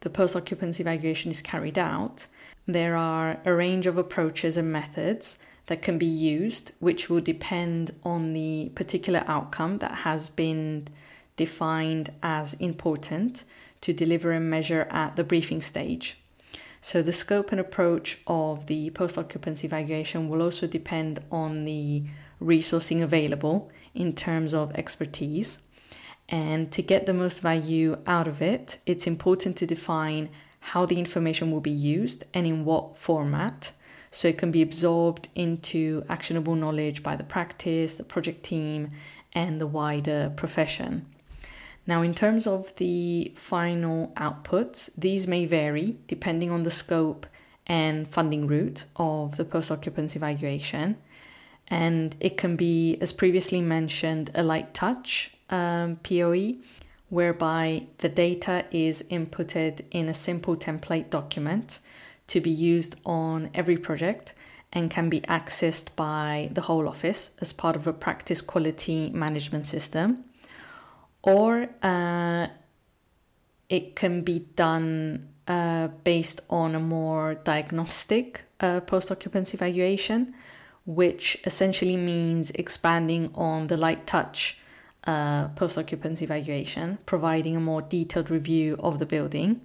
the 0.01 0.09
post 0.09 0.35
occupancy 0.35 0.83
evaluation 0.83 1.31
is 1.31 1.41
carried 1.41 1.77
out, 1.77 2.27
there 2.67 2.95
are 2.95 3.39
a 3.45 3.53
range 3.53 3.87
of 3.87 3.97
approaches 3.97 4.57
and 4.57 4.71
methods 4.71 5.39
that 5.65 5.81
can 5.81 5.97
be 5.97 6.05
used, 6.05 6.71
which 6.79 7.09
will 7.09 7.21
depend 7.21 7.91
on 8.03 8.33
the 8.33 8.71
particular 8.75 9.23
outcome 9.27 9.77
that 9.77 9.99
has 9.99 10.29
been 10.29 10.87
defined 11.35 12.11
as 12.21 12.53
important 12.55 13.43
to 13.81 13.93
deliver 13.93 14.31
and 14.31 14.49
measure 14.49 14.87
at 14.89 15.15
the 15.15 15.23
briefing 15.23 15.61
stage. 15.61 16.18
So, 16.81 17.01
the 17.01 17.13
scope 17.13 17.51
and 17.51 17.59
approach 17.59 18.19
of 18.25 18.67
the 18.67 18.89
post 18.91 19.17
occupancy 19.17 19.67
evaluation 19.67 20.29
will 20.29 20.41
also 20.41 20.65
depend 20.65 21.19
on 21.29 21.65
the 21.65 22.03
resourcing 22.41 23.01
available 23.01 23.69
in 23.93 24.13
terms 24.13 24.53
of 24.53 24.71
expertise. 24.75 25.59
And 26.29 26.71
to 26.71 26.81
get 26.81 27.05
the 27.05 27.13
most 27.13 27.41
value 27.41 27.97
out 28.05 28.27
of 28.27 28.41
it, 28.41 28.77
it's 28.85 29.07
important 29.07 29.57
to 29.57 29.65
define 29.65 30.29
how 30.59 30.85
the 30.85 30.99
information 30.99 31.51
will 31.51 31.61
be 31.61 31.71
used 31.71 32.23
and 32.33 32.45
in 32.45 32.65
what 32.65 32.97
format 32.97 33.71
so 34.11 34.27
it 34.27 34.37
can 34.37 34.51
be 34.51 34.61
absorbed 34.61 35.29
into 35.35 36.03
actionable 36.09 36.55
knowledge 36.55 37.03
by 37.03 37.15
the 37.15 37.23
practice, 37.23 37.95
the 37.95 38.03
project 38.03 38.43
team, 38.43 38.91
and 39.33 39.61
the 39.61 39.67
wider 39.67 40.31
profession. 40.35 41.05
Now, 41.87 42.01
in 42.01 42.13
terms 42.13 42.45
of 42.45 42.75
the 42.75 43.33
final 43.35 44.13
outputs, 44.15 44.91
these 44.95 45.27
may 45.27 45.45
vary 45.45 45.97
depending 46.07 46.51
on 46.51 46.63
the 46.63 46.71
scope 46.71 47.25
and 47.65 48.07
funding 48.07 48.47
route 48.47 48.83
of 48.95 49.37
the 49.37 49.45
post 49.45 49.71
occupancy 49.71 50.17
evaluation 50.17 50.97
and 51.69 52.15
it 52.19 52.37
can 52.37 52.55
be, 52.55 52.97
as 52.99 53.13
previously 53.13 53.61
mentioned, 53.61 54.31
a 54.33 54.43
light 54.43 54.73
touch 54.73 55.31
um, 55.49 55.97
POE, 55.97 56.55
whereby 57.09 57.83
the 57.99 58.09
data 58.09 58.65
is 58.71 59.03
inputted 59.09 59.81
in 59.91 60.09
a 60.09 60.13
simple 60.13 60.55
template 60.55 61.09
document 61.09 61.79
to 62.27 62.41
be 62.41 62.49
used 62.49 62.95
on 63.05 63.49
every 63.53 63.77
project 63.77 64.33
and 64.71 64.91
can 64.91 65.09
be 65.09 65.21
accessed 65.21 65.95
by 65.95 66.49
the 66.53 66.61
whole 66.61 66.87
office 66.87 67.31
as 67.39 67.53
part 67.53 67.75
of 67.75 67.87
a 67.87 67.93
practice 67.93 68.41
quality 68.41 69.09
management 69.09 69.65
system. 69.65 70.23
Or 71.21 71.69
uh, 71.83 72.47
it 73.67 73.95
can 73.95 74.21
be 74.21 74.39
done 74.55 75.29
uh, 75.47 75.89
based 76.03 76.41
on 76.49 76.75
a 76.75 76.79
more 76.79 77.35
diagnostic 77.35 78.43
uh, 78.59 78.79
post 78.81 79.11
occupancy 79.11 79.55
evaluation 79.57 80.33
which 80.89 81.37
essentially 81.45 81.95
means 81.95 82.49
expanding 82.51 83.29
on 83.35 83.67
the 83.67 83.77
light 83.77 84.07
touch 84.07 84.57
uh, 85.03 85.47
post 85.49 85.77
occupancy 85.77 86.25
evaluation, 86.25 86.97
providing 87.05 87.55
a 87.55 87.59
more 87.59 87.83
detailed 87.83 88.31
review 88.31 88.75
of 88.79 88.97
the 88.97 89.05
building. 89.05 89.61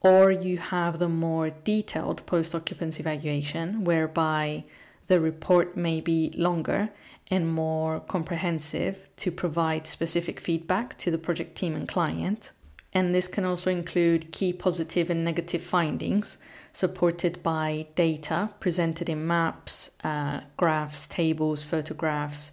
Or 0.00 0.30
you 0.30 0.58
have 0.58 0.98
the 0.98 1.08
more 1.08 1.48
detailed 1.48 2.26
post 2.26 2.54
occupancy 2.54 3.00
evaluation, 3.00 3.84
whereby 3.84 4.64
the 5.06 5.18
report 5.18 5.78
may 5.78 6.02
be 6.02 6.30
longer 6.36 6.90
and 7.30 7.52
more 7.52 8.00
comprehensive 8.00 9.08
to 9.16 9.30
provide 9.30 9.86
specific 9.86 10.38
feedback 10.40 10.96
to 10.98 11.10
the 11.10 11.18
project 11.18 11.54
team 11.56 11.74
and 11.74 11.88
client 11.88 12.52
and 12.94 13.12
this 13.12 13.26
can 13.26 13.44
also 13.44 13.70
include 13.70 14.30
key 14.30 14.52
positive 14.52 15.10
and 15.10 15.24
negative 15.24 15.62
findings 15.62 16.38
supported 16.72 17.42
by 17.42 17.86
data 17.96 18.50
presented 18.60 19.08
in 19.08 19.26
maps, 19.26 19.96
uh, 20.04 20.40
graphs, 20.56 21.08
tables, 21.08 21.64
photographs, 21.64 22.52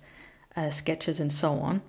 uh, 0.56 0.70
sketches, 0.70 1.20
and 1.20 1.32
so 1.32 1.54
on. 1.60 1.82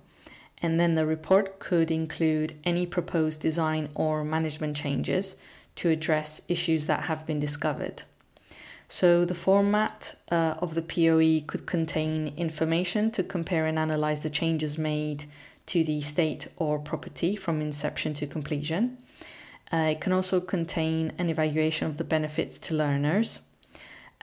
And 0.61 0.79
then 0.79 0.95
the 0.95 1.05
report 1.05 1.59
could 1.59 1.91
include 1.91 2.55
any 2.63 2.85
proposed 2.85 3.41
design 3.41 3.89
or 3.95 4.23
management 4.23 4.77
changes 4.77 5.35
to 5.75 5.89
address 5.89 6.43
issues 6.47 6.85
that 6.85 7.03
have 7.03 7.25
been 7.25 7.39
discovered. 7.39 8.03
So, 8.99 9.25
the 9.25 9.33
format 9.33 10.13
uh, 10.29 10.53
of 10.59 10.75
the 10.75 10.83
POE 10.83 11.47
could 11.47 11.65
contain 11.65 12.31
information 12.37 13.09
to 13.13 13.23
compare 13.23 13.65
and 13.65 13.79
analyze 13.79 14.21
the 14.21 14.29
changes 14.29 14.77
made 14.77 15.25
to 15.65 15.83
the 15.83 15.99
state 16.01 16.47
or 16.57 16.77
property 16.77 17.35
from 17.35 17.59
inception 17.59 18.13
to 18.13 18.27
completion. 18.27 18.99
Uh, 19.71 19.93
it 19.93 19.99
can 19.99 20.13
also 20.13 20.39
contain 20.39 21.11
an 21.17 21.27
evaluation 21.27 21.87
of 21.87 21.97
the 21.97 22.03
benefits 22.03 22.59
to 22.59 22.75
learners. 22.75 23.39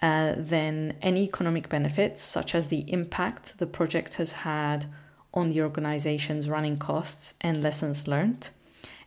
Uh, 0.00 0.34
then, 0.36 0.96
any 1.02 1.24
economic 1.24 1.68
benefits, 1.68 2.22
such 2.22 2.54
as 2.54 2.68
the 2.68 2.88
impact 2.92 3.58
the 3.58 3.66
project 3.66 4.14
has 4.14 4.46
had 4.46 4.86
on 5.34 5.48
the 5.48 5.60
organization's 5.62 6.48
running 6.48 6.78
costs 6.78 7.34
and 7.40 7.60
lessons 7.60 8.06
learned, 8.06 8.50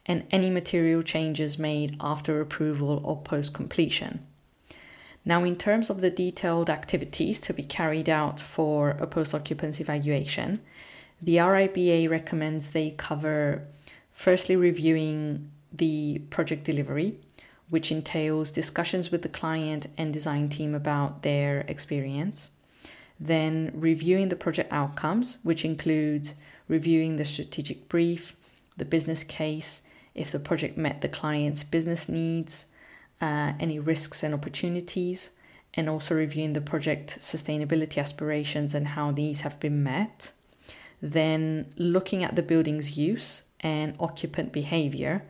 and 0.06 0.26
any 0.30 0.50
material 0.50 1.02
changes 1.02 1.58
made 1.58 1.96
after 2.02 2.42
approval 2.42 3.02
or 3.06 3.22
post 3.22 3.54
completion. 3.54 4.28
Now, 5.26 5.44
in 5.44 5.56
terms 5.56 5.90
of 5.90 6.02
the 6.02 6.10
detailed 6.10 6.70
activities 6.70 7.40
to 7.42 7.54
be 7.54 7.64
carried 7.64 8.10
out 8.10 8.40
for 8.42 8.92
a 8.92 9.08
post 9.08 9.34
occupancy 9.34 9.84
evaluation, 9.84 10.60
the 11.22 11.38
RIBA 11.38 12.10
recommends 12.10 12.72
they 12.72 12.92
cover 12.92 13.64
firstly 14.12 14.56
reviewing 14.56 15.50
the 15.72 16.20
project 16.30 16.66
delivery, 16.66 17.16
which 17.70 17.92
entails 17.92 18.52
discussions 18.52 19.12
with 19.12 19.22
the 19.22 19.30
client 19.30 19.88
and 19.98 20.14
design 20.14 20.50
team 20.50 20.76
about 20.76 21.24
their 21.24 21.62
experience. 21.62 22.52
Then 23.20 23.72
reviewing 23.74 24.28
the 24.28 24.36
project 24.36 24.72
outcomes, 24.74 25.38
which 25.44 25.64
includes 25.64 26.36
reviewing 26.68 27.16
the 27.16 27.26
strategic 27.26 27.88
brief, 27.88 28.36
the 28.78 28.86
business 28.86 29.24
case, 29.24 29.88
if 30.14 30.32
the 30.32 30.40
project 30.40 30.78
met 30.78 31.02
the 31.02 31.08
client's 31.08 31.64
business 31.64 32.10
needs, 32.10 32.73
uh, 33.22 33.54
any 33.60 33.80
risks 33.80 34.24
and 34.24 34.34
opportunities, 34.34 35.32
and 35.74 35.90
also 35.90 36.16
reviewing 36.16 36.54
the 36.54 36.62
project 36.62 37.18
sustainability 37.20 37.98
aspirations 37.98 38.76
and 38.76 38.90
how 38.90 39.12
these 39.12 39.42
have 39.42 39.60
been 39.60 39.84
met 39.84 40.32
then 41.04 41.66
looking 41.76 42.24
at 42.24 42.38
the 42.38 42.42
building's 42.42 42.98
use 42.98 43.50
and 43.60 43.94
occupant 44.00 44.54
behavior, 44.54 45.22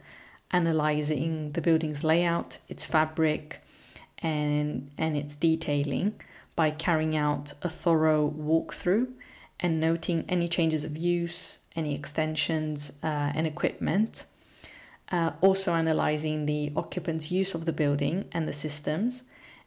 analyzing 0.51 1.51
the 1.53 1.61
building's 1.61 2.03
layout, 2.03 2.59
its 2.69 2.85
fabric, 2.85 3.59
and, 4.19 4.91
and 4.99 5.17
its 5.17 5.33
detailing 5.33 6.13
by 6.55 6.69
carrying 6.69 7.17
out 7.17 7.53
a 7.63 7.69
thorough 7.69 8.29
walkthrough 8.37 9.07
and 9.59 9.79
noting 9.79 10.23
any 10.29 10.47
changes 10.47 10.83
of 10.83 10.95
use, 10.95 11.63
any 11.75 11.95
extensions, 11.95 12.99
uh, 13.01 13.31
and 13.33 13.47
equipment. 13.47 14.27
Uh, 15.11 15.31
also, 15.41 15.73
analyzing 15.73 16.45
the 16.45 16.71
occupant's 16.75 17.31
use 17.31 17.53
of 17.53 17.65
the 17.65 17.73
building 17.73 18.25
and 18.31 18.47
the 18.47 18.53
systems 18.53 19.25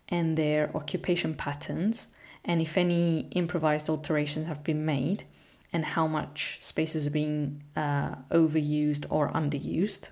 and 0.09 0.37
their 0.37 0.75
occupation 0.76 1.35
patterns 1.35 2.14
and 2.47 2.62
if 2.62 2.78
any 2.78 3.28
improvised 3.33 3.90
alterations 3.90 4.47
have 4.47 4.62
been 4.62 4.87
made, 4.87 5.25
and 5.73 5.85
how 5.85 6.07
much 6.07 6.57
spaces 6.61 7.07
are 7.07 7.11
being 7.11 7.62
uh, 7.75 8.14
overused 8.31 9.05
or 9.11 9.31
underused. 9.33 10.11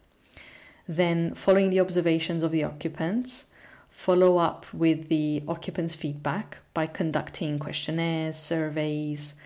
Then, 0.87 1.33
following 1.35 1.71
the 1.71 1.81
observations 1.81 2.43
of 2.43 2.50
the 2.50 2.64
occupants, 2.64 3.47
follow 3.88 4.37
up 4.37 4.66
with 4.75 5.09
the 5.09 5.45
occupants' 5.47 5.95
feedback 5.95 6.59
by 6.75 6.87
conducting 6.87 7.59
questionnaires, 7.61 8.37
surveys, 8.37 9.37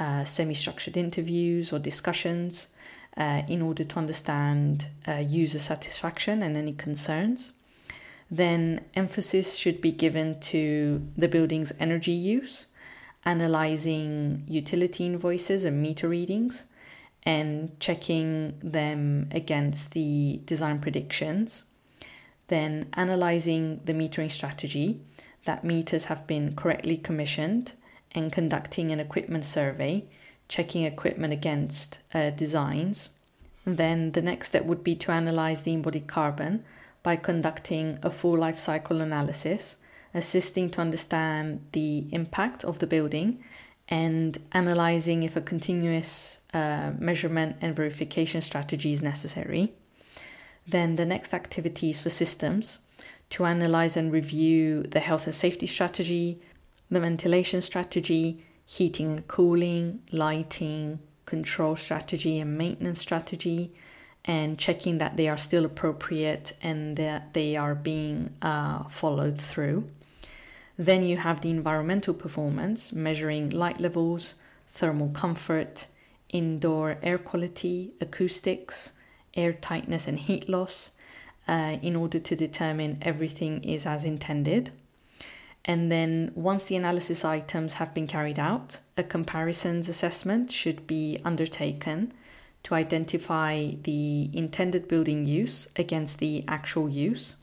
uh, 0.00 0.24
semi 0.24 0.54
structured 0.54 0.96
interviews, 0.96 1.72
or 1.72 1.78
discussions 1.78 2.74
uh, 3.16 3.42
in 3.48 3.62
order 3.62 3.84
to 3.84 3.98
understand 3.98 4.88
uh, 5.06 5.14
user 5.14 5.58
satisfaction 5.58 6.42
and 6.42 6.56
any 6.56 6.72
concerns. 6.72 7.52
Then, 8.30 8.84
emphasis 8.94 9.56
should 9.56 9.82
be 9.82 9.92
given 9.92 10.40
to 10.40 11.06
the 11.16 11.28
building's 11.28 11.72
energy 11.78 12.12
use, 12.12 12.68
analyzing 13.26 14.44
utility 14.48 15.04
invoices 15.04 15.66
and 15.66 15.82
meter 15.82 16.08
readings, 16.08 16.72
and 17.24 17.78
checking 17.78 18.58
them 18.60 19.28
against 19.32 19.92
the 19.92 20.40
design 20.46 20.80
predictions. 20.80 21.64
Then, 22.46 22.88
analyzing 22.94 23.80
the 23.84 23.92
metering 23.92 24.30
strategy 24.30 25.00
that 25.44 25.64
meters 25.64 26.06
have 26.06 26.26
been 26.26 26.54
correctly 26.56 26.96
commissioned 26.96 27.74
and 28.12 28.32
conducting 28.32 28.90
an 28.90 29.00
equipment 29.00 29.44
survey 29.44 30.04
checking 30.54 30.84
equipment 30.84 31.32
against 31.32 31.98
uh, 32.12 32.28
designs. 32.44 32.98
then 33.64 34.12
the 34.12 34.26
next 34.30 34.48
step 34.48 34.64
would 34.66 34.84
be 34.84 34.94
to 34.94 35.10
analyze 35.10 35.62
the 35.62 35.72
embodied 35.72 36.06
carbon 36.06 36.62
by 37.02 37.14
conducting 37.16 37.98
a 38.02 38.10
full 38.10 38.36
life 38.44 38.58
cycle 38.58 39.00
analysis, 39.00 39.78
assisting 40.12 40.68
to 40.68 40.80
understand 40.86 41.44
the 41.72 42.06
impact 42.10 42.64
of 42.64 42.80
the 42.80 42.86
building 42.94 43.28
and 43.88 44.38
analyzing 44.52 45.22
if 45.22 45.36
a 45.36 45.48
continuous 45.52 46.40
uh, 46.52 46.92
measurement 46.98 47.56
and 47.62 47.74
verification 47.74 48.42
strategy 48.42 48.92
is 48.92 49.00
necessary. 49.00 49.72
Then 50.74 50.96
the 50.96 51.06
next 51.06 51.32
activities 51.32 52.00
for 52.00 52.10
systems 52.10 52.80
to 53.30 53.46
analyze 53.46 53.96
and 53.96 54.12
review 54.12 54.82
the 54.82 55.00
health 55.00 55.24
and 55.24 55.34
safety 55.34 55.66
strategy, 55.66 56.42
the 56.90 57.00
ventilation 57.00 57.62
strategy, 57.62 58.44
heating 58.76 59.08
and 59.12 59.28
cooling, 59.28 60.00
lighting, 60.12 60.98
control 61.26 61.76
strategy, 61.76 62.40
and 62.40 62.56
maintenance 62.56 63.00
strategy, 63.00 63.70
and 64.24 64.58
checking 64.58 64.96
that 64.96 65.16
they 65.18 65.28
are 65.28 65.36
still 65.36 65.66
appropriate 65.66 66.54
and 66.62 66.96
that 66.96 67.34
they 67.34 67.54
are 67.54 67.74
being 67.74 68.32
uh, 68.40 68.82
followed 68.84 69.38
through. 69.38 69.84
Then 70.78 71.04
you 71.04 71.18
have 71.18 71.42
the 71.42 71.50
environmental 71.50 72.14
performance, 72.14 72.94
measuring 72.94 73.50
light 73.50 73.78
levels, 73.78 74.36
thermal 74.68 75.10
comfort, 75.10 75.86
indoor 76.30 76.96
air 77.02 77.18
quality, 77.18 77.92
acoustics, 78.00 78.94
air 79.34 79.52
tightness, 79.52 80.08
and 80.08 80.18
heat 80.18 80.48
loss 80.48 80.96
uh, 81.46 81.76
in 81.82 81.94
order 81.94 82.18
to 82.18 82.34
determine 82.34 82.98
everything 83.02 83.62
is 83.64 83.84
as 83.84 84.06
intended. 84.06 84.70
And 85.64 85.92
then, 85.92 86.32
once 86.34 86.64
the 86.64 86.76
analysis 86.76 87.24
items 87.24 87.74
have 87.74 87.94
been 87.94 88.08
carried 88.08 88.38
out, 88.38 88.78
a 88.96 89.04
comparisons 89.04 89.88
assessment 89.88 90.50
should 90.50 90.86
be 90.86 91.20
undertaken 91.24 92.12
to 92.64 92.74
identify 92.74 93.72
the 93.82 94.30
intended 94.32 94.88
building 94.88 95.24
use 95.24 95.68
against 95.76 96.18
the 96.18 96.44
actual 96.48 96.88
use, 96.88 97.36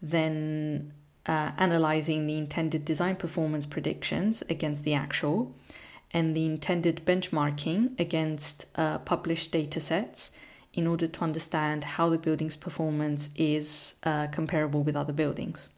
then 0.00 0.92
uh, 1.26 1.52
analyzing 1.58 2.26
the 2.26 2.36
intended 2.36 2.84
design 2.84 3.16
performance 3.16 3.66
predictions 3.66 4.42
against 4.48 4.84
the 4.84 4.94
actual, 4.94 5.54
and 6.12 6.34
the 6.34 6.46
intended 6.46 7.04
benchmarking 7.04 7.98
against 8.00 8.66
uh, 8.74 8.98
published 8.98 9.52
data 9.52 9.80
sets 9.80 10.32
in 10.72 10.86
order 10.86 11.06
to 11.06 11.22
understand 11.22 11.84
how 11.84 12.08
the 12.08 12.18
building's 12.18 12.56
performance 12.56 13.30
is 13.36 13.98
uh, 14.04 14.26
comparable 14.28 14.82
with 14.82 14.96
other 14.96 15.12
buildings. 15.12 15.68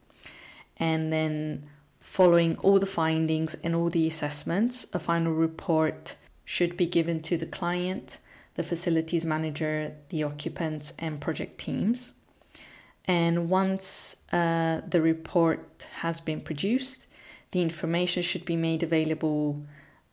And 0.82 1.12
then 1.12 1.68
Following 2.02 2.58
all 2.58 2.80
the 2.80 2.84
findings 2.84 3.54
and 3.54 3.76
all 3.76 3.88
the 3.88 4.08
assessments, 4.08 4.86
a 4.92 4.98
final 4.98 5.32
report 5.32 6.16
should 6.44 6.76
be 6.76 6.84
given 6.84 7.22
to 7.22 7.38
the 7.38 7.46
client, 7.46 8.18
the 8.54 8.64
facilities 8.64 9.24
manager, 9.24 9.94
the 10.08 10.24
occupants, 10.24 10.94
and 10.98 11.20
project 11.20 11.58
teams. 11.58 12.12
And 13.04 13.48
once 13.48 14.16
uh, 14.32 14.80
the 14.86 15.00
report 15.00 15.86
has 16.00 16.20
been 16.20 16.40
produced, 16.40 17.06
the 17.52 17.62
information 17.62 18.24
should 18.24 18.44
be 18.44 18.56
made 18.56 18.82
available 18.82 19.64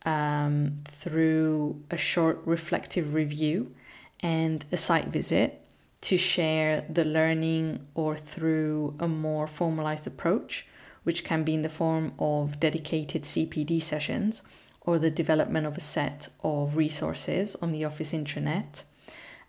um, 0.04 0.78
through 0.84 1.82
a 1.90 1.96
short 1.96 2.40
reflective 2.44 3.14
review 3.14 3.74
and 4.20 4.64
a 4.70 4.76
site 4.76 5.08
visit 5.08 5.59
to 6.02 6.16
share 6.16 6.84
the 6.88 7.04
learning 7.04 7.86
or 7.94 8.16
through 8.16 8.94
a 8.98 9.08
more 9.08 9.46
formalized 9.46 10.06
approach 10.06 10.66
which 11.02 11.24
can 11.24 11.44
be 11.44 11.54
in 11.54 11.62
the 11.62 11.68
form 11.68 12.12
of 12.18 12.60
dedicated 12.60 13.22
CPD 13.22 13.82
sessions 13.82 14.42
or 14.82 14.98
the 14.98 15.10
development 15.10 15.66
of 15.66 15.76
a 15.76 15.80
set 15.80 16.28
of 16.42 16.76
resources 16.76 17.54
on 17.56 17.72
the 17.72 17.84
Office 17.84 18.12
intranet, 18.12 18.84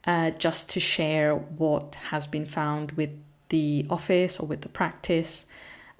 uh, 0.05 0.31
just 0.31 0.69
to 0.69 0.79
share 0.79 1.35
what 1.35 1.95
has 2.09 2.27
been 2.27 2.45
found 2.45 2.91
with 2.93 3.11
the 3.49 3.85
office 3.89 4.39
or 4.39 4.47
with 4.47 4.61
the 4.61 4.69
practice, 4.69 5.47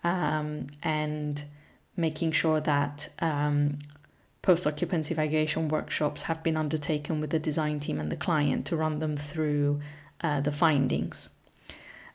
um, 0.03 0.67
and 0.83 1.45
making 1.95 2.31
sure 2.31 2.59
that 2.61 3.09
um, 3.19 3.79
post 4.41 4.65
occupancy 4.65 5.13
evaluation 5.13 5.67
workshops 5.67 6.23
have 6.23 6.41
been 6.43 6.57
undertaken 6.57 7.21
with 7.21 7.29
the 7.29 7.39
design 7.39 7.79
team 7.79 7.99
and 7.99 8.11
the 8.11 8.17
client 8.17 8.65
to 8.65 8.75
run 8.75 8.99
them 8.99 9.15
through 9.15 9.79
uh, 10.21 10.41
the 10.41 10.51
findings. 10.51 11.29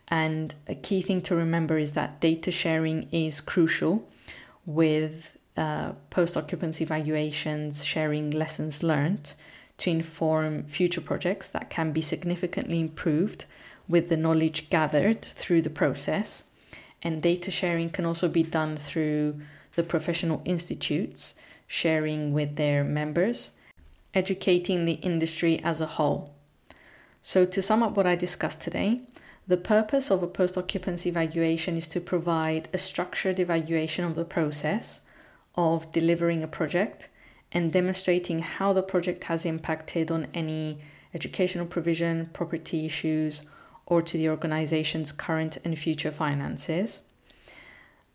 And 0.09 0.55
a 0.69 0.75
key 0.75 1.03
thing 1.03 1.21
to 1.23 1.35
remember 1.35 1.79
is 1.79 1.93
that 1.93 2.21
data 2.21 2.51
sharing 2.51 3.09
is 3.11 3.41
crucial 3.41 4.09
with 4.65 5.37
uh, 5.57 5.93
post 6.11 6.37
occupancy 6.37 6.85
evaluations, 6.85 7.85
sharing 7.85 8.31
lessons 8.31 8.83
learned 8.83 9.35
to 9.79 9.91
inform 9.91 10.65
future 10.65 11.01
projects 11.01 11.49
that 11.49 11.71
can 11.71 11.93
be 11.93 12.01
significantly 12.01 12.81
improved 12.81 13.45
with 13.89 14.09
the 14.09 14.17
knowledge 14.17 14.71
gathered 14.71 15.23
through 15.23 15.63
the 15.63 15.71
process. 15.71 16.51
And 17.03 17.23
data 17.23 17.51
sharing 17.51 17.91
can 17.91 18.07
also 18.07 18.29
be 18.29 18.43
done 18.43 18.77
through 18.77 19.41
the 19.75 19.83
professional 19.83 20.43
institutes 20.45 21.35
sharing 21.67 22.33
with 22.33 22.57
their 22.57 22.85
members, 22.85 23.53
educating 24.15 24.85
the 24.85 24.95
industry 24.95 25.61
as 25.63 25.81
a 25.81 25.87
whole. 25.87 26.36
So, 27.29 27.45
to 27.45 27.61
sum 27.61 27.83
up 27.83 27.97
what 27.97 28.07
I 28.07 28.15
discussed 28.15 28.61
today, 28.61 29.01
the 29.49 29.57
purpose 29.57 30.13
of 30.13 30.23
a 30.23 30.29
post 30.29 30.57
occupancy 30.57 31.09
evaluation 31.09 31.77
is 31.77 31.89
to 31.89 32.01
provide 32.01 32.69
a 32.73 32.79
structured 32.79 33.41
evaluation 33.41 34.05
of 34.05 34.15
the 34.15 34.25
process 34.25 35.03
of 35.57 35.91
delivering 35.91 36.45
a 36.45 36.47
project 36.47 37.09
and 37.51 37.73
demonstrating 37.73 38.39
how 38.39 38.73
the 38.73 38.85
project 38.85 39.25
has 39.25 39.45
impacted 39.45 40.09
on 40.09 40.29
any 40.35 40.79
educational 41.13 41.67
provision, 41.67 42.31
property 42.33 42.87
issues, 42.87 43.43
or 43.87 44.01
to 44.03 44.17
the 44.17 44.29
organization's 44.29 45.11
current 45.11 45.59
and 45.65 45.77
future 45.77 46.13
finances. 46.13 47.01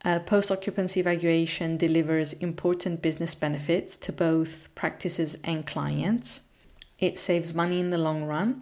A 0.06 0.22
post 0.22 0.50
occupancy 0.50 1.02
evaluation 1.02 1.76
delivers 1.76 2.32
important 2.32 3.02
business 3.02 3.36
benefits 3.36 3.98
to 3.98 4.14
both 4.14 4.74
practices 4.74 5.38
and 5.44 5.68
clients. 5.68 6.44
It 6.98 7.18
saves 7.18 7.54
money 7.54 7.82
in 7.82 7.90
the 7.90 7.98
long 7.98 8.24
run 8.24 8.62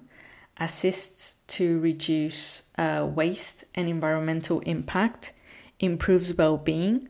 assists 0.59 1.37
to 1.47 1.79
reduce 1.79 2.71
uh, 2.77 3.07
waste 3.09 3.63
and 3.75 3.87
environmental 3.87 4.59
impact, 4.61 5.33
improves 5.79 6.33
well 6.33 6.57
being, 6.57 7.07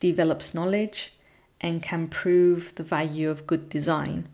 develops 0.00 0.54
knowledge, 0.54 1.14
and 1.60 1.82
can 1.82 2.08
prove 2.08 2.74
the 2.74 2.82
value 2.82 3.30
of 3.30 3.46
good 3.46 3.68
design. 3.68 4.28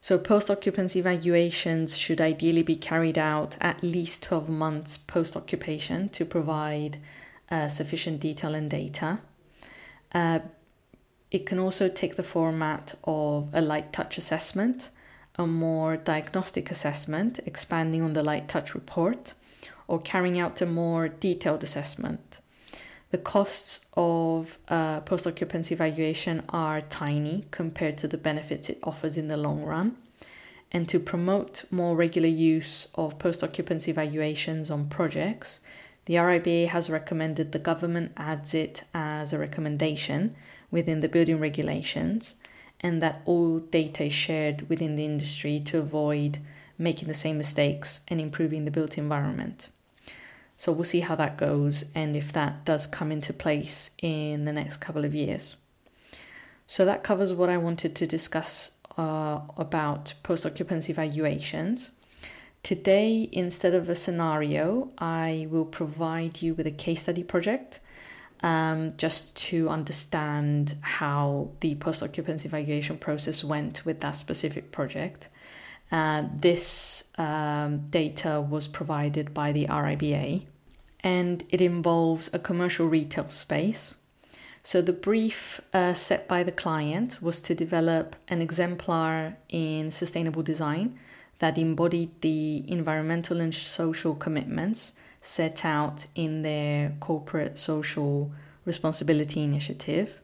So, 0.00 0.18
post 0.18 0.50
occupancy 0.50 1.00
evaluations 1.00 1.96
should 1.96 2.20
ideally 2.20 2.62
be 2.62 2.76
carried 2.76 3.18
out 3.18 3.56
at 3.60 3.82
least 3.82 4.22
12 4.22 4.48
months 4.48 4.96
post 4.96 5.36
occupation 5.36 6.08
to 6.10 6.24
provide 6.24 6.98
uh, 7.50 7.68
sufficient 7.68 8.20
detail 8.20 8.54
and 8.54 8.70
data. 8.70 9.18
Uh, 10.12 10.40
it 11.30 11.44
can 11.44 11.58
also 11.58 11.88
take 11.88 12.16
the 12.16 12.22
format 12.22 12.94
of 13.04 13.48
a 13.52 13.60
light 13.60 13.92
touch 13.92 14.16
assessment 14.16 14.90
a 15.36 15.46
more 15.46 15.96
diagnostic 15.96 16.70
assessment, 16.70 17.40
expanding 17.46 18.02
on 18.02 18.14
the 18.14 18.22
light 18.22 18.48
touch 18.48 18.74
report, 18.74 19.34
or 19.88 20.00
carrying 20.00 20.38
out 20.38 20.60
a 20.60 20.66
more 20.66 21.08
detailed 21.08 21.62
assessment. 21.62 22.40
The 23.10 23.18
costs 23.18 23.86
of 23.96 24.58
uh, 24.68 25.00
post 25.00 25.26
occupancy 25.26 25.74
evaluation 25.74 26.42
are 26.48 26.80
tiny 26.80 27.44
compared 27.50 27.98
to 27.98 28.08
the 28.08 28.18
benefits 28.18 28.68
it 28.68 28.78
offers 28.82 29.16
in 29.16 29.28
the 29.28 29.36
long 29.36 29.62
run. 29.62 29.96
And 30.72 30.88
to 30.88 30.98
promote 30.98 31.64
more 31.70 31.94
regular 31.94 32.28
use 32.28 32.88
of 32.96 33.18
post 33.18 33.44
occupancy 33.44 33.92
evaluations 33.92 34.70
on 34.70 34.88
projects, 34.88 35.60
the 36.06 36.14
RIBA 36.14 36.68
has 36.68 36.90
recommended 36.90 37.52
the 37.52 37.58
government 37.58 38.12
adds 38.16 38.54
it 38.54 38.82
as 38.92 39.32
a 39.32 39.38
recommendation 39.38 40.34
within 40.70 41.00
the 41.00 41.08
building 41.08 41.38
regulations 41.38 42.34
and 42.80 43.02
that 43.02 43.22
all 43.24 43.58
data 43.58 44.04
is 44.04 44.12
shared 44.12 44.68
within 44.68 44.96
the 44.96 45.04
industry 45.04 45.60
to 45.60 45.78
avoid 45.78 46.38
making 46.78 47.08
the 47.08 47.14
same 47.14 47.38
mistakes 47.38 48.02
and 48.08 48.20
improving 48.20 48.64
the 48.64 48.70
built 48.70 48.98
environment. 48.98 49.68
So 50.56 50.72
we'll 50.72 50.84
see 50.84 51.00
how 51.00 51.14
that 51.16 51.36
goes 51.36 51.90
and 51.94 52.16
if 52.16 52.32
that 52.32 52.64
does 52.64 52.86
come 52.86 53.12
into 53.12 53.32
place 53.32 53.90
in 54.02 54.44
the 54.44 54.52
next 54.52 54.78
couple 54.78 55.04
of 55.04 55.14
years. 55.14 55.56
So 56.66 56.84
that 56.84 57.04
covers 57.04 57.32
what 57.32 57.48
I 57.48 57.58
wanted 57.58 57.94
to 57.96 58.06
discuss 58.06 58.72
uh, 58.98 59.40
about 59.56 60.14
post 60.22 60.46
occupancy 60.46 60.92
valuations. 60.92 61.92
Today, 62.62 63.28
instead 63.30 63.74
of 63.74 63.88
a 63.88 63.94
scenario, 63.94 64.90
I 64.98 65.46
will 65.50 65.66
provide 65.66 66.42
you 66.42 66.54
with 66.54 66.66
a 66.66 66.72
case 66.72 67.02
study 67.02 67.22
project 67.22 67.78
um, 68.42 68.96
just 68.96 69.36
to 69.36 69.68
understand 69.68 70.74
how 70.80 71.50
the 71.60 71.74
post 71.76 72.02
occupancy 72.02 72.48
valuation 72.48 72.98
process 72.98 73.42
went 73.42 73.84
with 73.84 74.00
that 74.00 74.16
specific 74.16 74.72
project. 74.72 75.28
Uh, 75.90 76.24
this 76.34 77.12
um, 77.16 77.88
data 77.90 78.40
was 78.40 78.66
provided 78.66 79.32
by 79.32 79.52
the 79.52 79.66
RIBA 79.66 80.44
and 81.00 81.44
it 81.50 81.60
involves 81.60 82.32
a 82.34 82.38
commercial 82.38 82.88
retail 82.88 83.28
space. 83.28 83.96
So, 84.64 84.82
the 84.82 84.92
brief 84.92 85.60
uh, 85.72 85.94
set 85.94 86.26
by 86.26 86.42
the 86.42 86.50
client 86.50 87.22
was 87.22 87.40
to 87.42 87.54
develop 87.54 88.16
an 88.26 88.42
exemplar 88.42 89.36
in 89.48 89.92
sustainable 89.92 90.42
design 90.42 90.98
that 91.38 91.56
embodied 91.56 92.20
the 92.20 92.64
environmental 92.66 93.40
and 93.40 93.54
social 93.54 94.16
commitments 94.16 94.94
set 95.26 95.64
out 95.64 96.06
in 96.14 96.42
their 96.42 96.94
corporate 97.00 97.58
social 97.58 98.30
responsibility 98.64 99.42
initiative. 99.42 100.20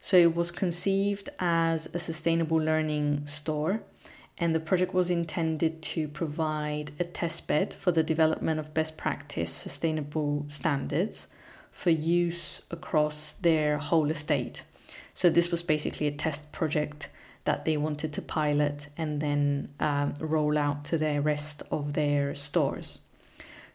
So, 0.00 0.16
it 0.16 0.34
was 0.34 0.50
conceived 0.50 1.28
as 1.38 1.94
a 1.94 1.98
sustainable 1.98 2.58
learning 2.58 3.26
store 3.26 3.82
and 4.36 4.54
the 4.54 4.60
project 4.60 4.92
was 4.92 5.10
intended 5.10 5.80
to 5.80 6.08
provide 6.08 6.90
a 6.98 7.04
test 7.04 7.46
bed 7.46 7.72
for 7.72 7.92
the 7.92 8.02
development 8.02 8.58
of 8.58 8.74
best 8.74 8.96
practice 8.96 9.52
sustainable 9.52 10.44
standards 10.48 11.28
for 11.70 11.90
use 11.90 12.66
across 12.70 13.32
their 13.32 13.78
whole 13.78 14.10
estate. 14.10 14.64
So, 15.12 15.30
this 15.30 15.50
was 15.50 15.62
basically 15.62 16.06
a 16.06 16.12
test 16.12 16.52
project 16.52 17.08
that 17.44 17.64
they 17.64 17.76
wanted 17.76 18.12
to 18.14 18.22
pilot 18.22 18.88
and 18.96 19.20
then 19.20 19.68
um, 19.78 20.14
roll 20.18 20.56
out 20.56 20.84
to 20.86 20.98
the 20.98 21.20
rest 21.20 21.62
of 21.70 21.92
their 21.92 22.34
stores. 22.34 23.00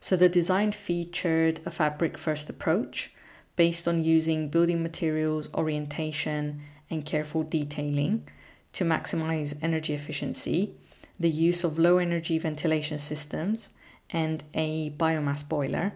So, 0.01 0.15
the 0.15 0.29
design 0.29 0.71
featured 0.71 1.59
a 1.65 1.71
fabric 1.71 2.17
first 2.17 2.49
approach 2.49 3.11
based 3.57 3.87
on 3.87 4.03
using 4.03 4.47
building 4.47 4.81
materials 4.81 5.49
orientation 5.53 6.61
and 6.89 7.05
careful 7.05 7.43
detailing 7.43 8.25
to 8.71 8.85
maximize 8.85 9.61
energy 9.61 9.93
efficiency, 9.93 10.73
the 11.19 11.29
use 11.29 11.65
of 11.65 11.77
low 11.77 11.97
energy 11.97 12.39
ventilation 12.39 12.97
systems, 12.97 13.71
and 14.09 14.43
a 14.53 14.91
biomass 14.91 15.47
boiler. 15.47 15.93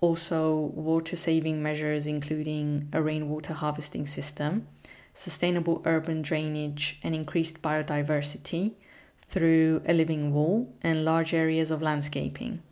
Also, 0.00 0.56
water 0.74 1.16
saving 1.16 1.62
measures, 1.62 2.06
including 2.06 2.88
a 2.92 3.02
rainwater 3.02 3.52
harvesting 3.52 4.06
system, 4.06 4.66
sustainable 5.12 5.82
urban 5.84 6.22
drainage, 6.22 6.98
and 7.02 7.14
increased 7.14 7.60
biodiversity 7.60 8.72
through 9.28 9.82
a 9.86 9.92
living 9.92 10.32
wall 10.32 10.72
and 10.82 11.04
large 11.04 11.34
areas 11.34 11.70
of 11.70 11.82
landscaping. 11.82 12.62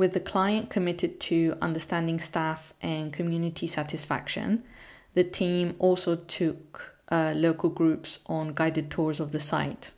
With 0.00 0.14
the 0.14 0.20
client 0.34 0.70
committed 0.70 1.20
to 1.28 1.58
understanding 1.60 2.20
staff 2.20 2.72
and 2.80 3.12
community 3.12 3.66
satisfaction, 3.66 4.64
the 5.12 5.24
team 5.24 5.74
also 5.78 6.16
took 6.16 6.96
uh, 7.10 7.34
local 7.36 7.68
groups 7.68 8.20
on 8.24 8.54
guided 8.54 8.90
tours 8.90 9.20
of 9.20 9.32
the 9.32 9.40
site. 9.40 9.90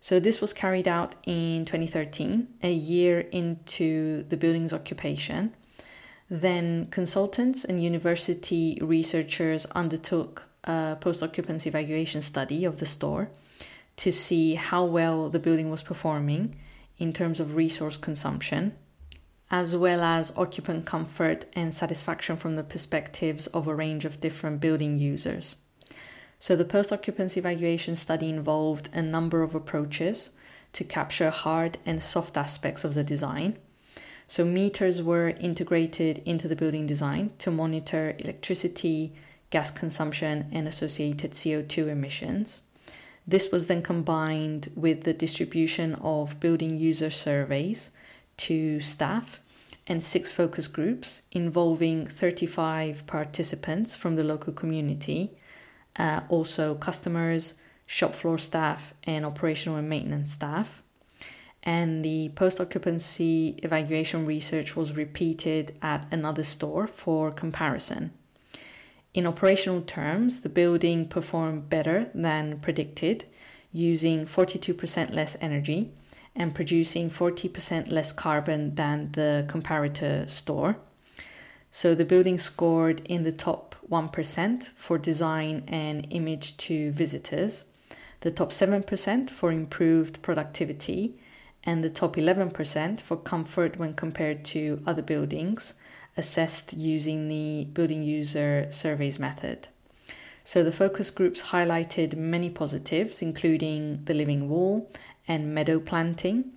So, 0.00 0.18
this 0.18 0.40
was 0.40 0.52
carried 0.52 0.88
out 0.88 1.14
in 1.24 1.64
2013, 1.66 2.48
a 2.64 2.72
year 2.72 3.20
into 3.20 4.24
the 4.24 4.36
building's 4.36 4.72
occupation. 4.72 5.54
Then, 6.28 6.88
consultants 6.90 7.64
and 7.64 7.80
university 7.80 8.76
researchers 8.82 9.66
undertook 9.66 10.48
a 10.64 10.96
post 10.98 11.22
occupancy 11.22 11.68
evaluation 11.68 12.22
study 12.22 12.64
of 12.64 12.80
the 12.80 12.86
store 12.86 13.30
to 13.98 14.10
see 14.10 14.56
how 14.56 14.84
well 14.84 15.30
the 15.30 15.38
building 15.38 15.70
was 15.70 15.84
performing 15.84 16.56
in 16.98 17.12
terms 17.12 17.38
of 17.38 17.54
resource 17.54 17.96
consumption, 17.96 18.74
as 19.50 19.76
well 19.76 20.02
as 20.02 20.36
occupant 20.36 20.84
comfort 20.84 21.44
and 21.54 21.72
satisfaction 21.74 22.36
from 22.36 22.56
the 22.56 22.64
perspectives 22.64 23.46
of 23.48 23.68
a 23.68 23.74
range 23.74 24.04
of 24.04 24.20
different 24.20 24.60
building 24.60 24.96
users. 24.96 25.56
So, 26.38 26.56
the 26.56 26.64
post 26.64 26.92
occupancy 26.92 27.40
evaluation 27.40 27.94
study 27.96 28.28
involved 28.28 28.88
a 28.92 29.00
number 29.00 29.42
of 29.42 29.54
approaches 29.54 30.36
to 30.72 30.84
capture 30.84 31.30
hard 31.30 31.78
and 31.86 32.02
soft 32.02 32.36
aspects 32.36 32.84
of 32.84 32.94
the 32.94 33.04
design. 33.04 33.56
So, 34.26 34.44
meters 34.44 35.02
were 35.02 35.30
integrated 35.30 36.18
into 36.26 36.48
the 36.48 36.56
building 36.56 36.86
design 36.86 37.30
to 37.38 37.50
monitor 37.50 38.14
electricity, 38.18 39.14
gas 39.50 39.70
consumption, 39.70 40.50
and 40.52 40.68
associated 40.68 41.30
CO2 41.30 41.88
emissions. 41.88 42.62
This 43.26 43.50
was 43.50 43.66
then 43.66 43.82
combined 43.82 44.70
with 44.74 45.04
the 45.04 45.14
distribution 45.14 45.94
of 45.96 46.38
building 46.38 46.76
user 46.76 47.10
surveys 47.10 47.96
to 48.38 48.80
staff 48.80 49.40
and 49.86 50.02
six 50.02 50.32
focus 50.32 50.66
groups 50.66 51.22
involving 51.32 52.06
35 52.06 53.06
participants 53.06 53.94
from 53.94 54.16
the 54.16 54.24
local 54.24 54.52
community 54.52 55.36
uh, 55.98 56.20
also 56.28 56.74
customers, 56.74 57.60
shop 57.86 58.14
floor 58.14 58.38
staff, 58.38 58.94
and 59.04 59.24
operational 59.24 59.78
and 59.78 59.88
maintenance 59.88 60.32
staff. 60.32 60.82
And 61.62 62.04
the 62.04 62.30
post 62.34 62.60
occupancy 62.60 63.58
evaluation 63.62 64.24
research 64.24 64.76
was 64.76 64.96
repeated 64.96 65.74
at 65.82 66.06
another 66.12 66.44
store 66.44 66.86
for 66.86 67.32
comparison. 67.32 68.12
In 69.14 69.26
operational 69.26 69.80
terms, 69.80 70.40
the 70.40 70.48
building 70.48 71.08
performed 71.08 71.68
better 71.68 72.10
than 72.14 72.60
predicted, 72.60 73.24
using 73.72 74.26
42% 74.26 75.12
less 75.12 75.36
energy 75.40 75.90
and 76.36 76.54
producing 76.54 77.10
40% 77.10 77.90
less 77.90 78.12
carbon 78.12 78.74
than 78.74 79.10
the 79.12 79.46
comparator 79.48 80.28
store. 80.28 80.76
So 81.70 81.94
the 81.94 82.04
building 82.04 82.38
scored 82.38 83.00
in 83.04 83.24
the 83.24 83.32
top 83.32 83.74
1% 83.90 84.70
for 84.76 84.98
design 84.98 85.64
and 85.66 86.06
image 86.10 86.56
to 86.58 86.92
visitors, 86.92 87.64
the 88.20 88.30
top 88.30 88.50
7% 88.50 89.30
for 89.30 89.50
improved 89.50 90.22
productivity, 90.22 91.18
and 91.64 91.82
the 91.82 91.90
top 91.90 92.16
11% 92.16 93.00
for 93.00 93.16
comfort 93.16 93.76
when 93.76 93.94
compared 93.94 94.44
to 94.46 94.82
other 94.86 95.02
buildings 95.02 95.74
assessed 96.16 96.72
using 96.72 97.28
the 97.28 97.64
building 97.72 98.02
user 98.02 98.66
surveys 98.70 99.18
method. 99.18 99.68
So 100.44 100.62
the 100.62 100.72
focus 100.72 101.10
groups 101.10 101.42
highlighted 101.50 102.16
many 102.16 102.50
positives, 102.50 103.20
including 103.20 104.04
the 104.04 104.14
living 104.14 104.48
wall 104.48 104.90
and 105.28 105.54
meadow 105.54 105.78
planting, 105.78 106.52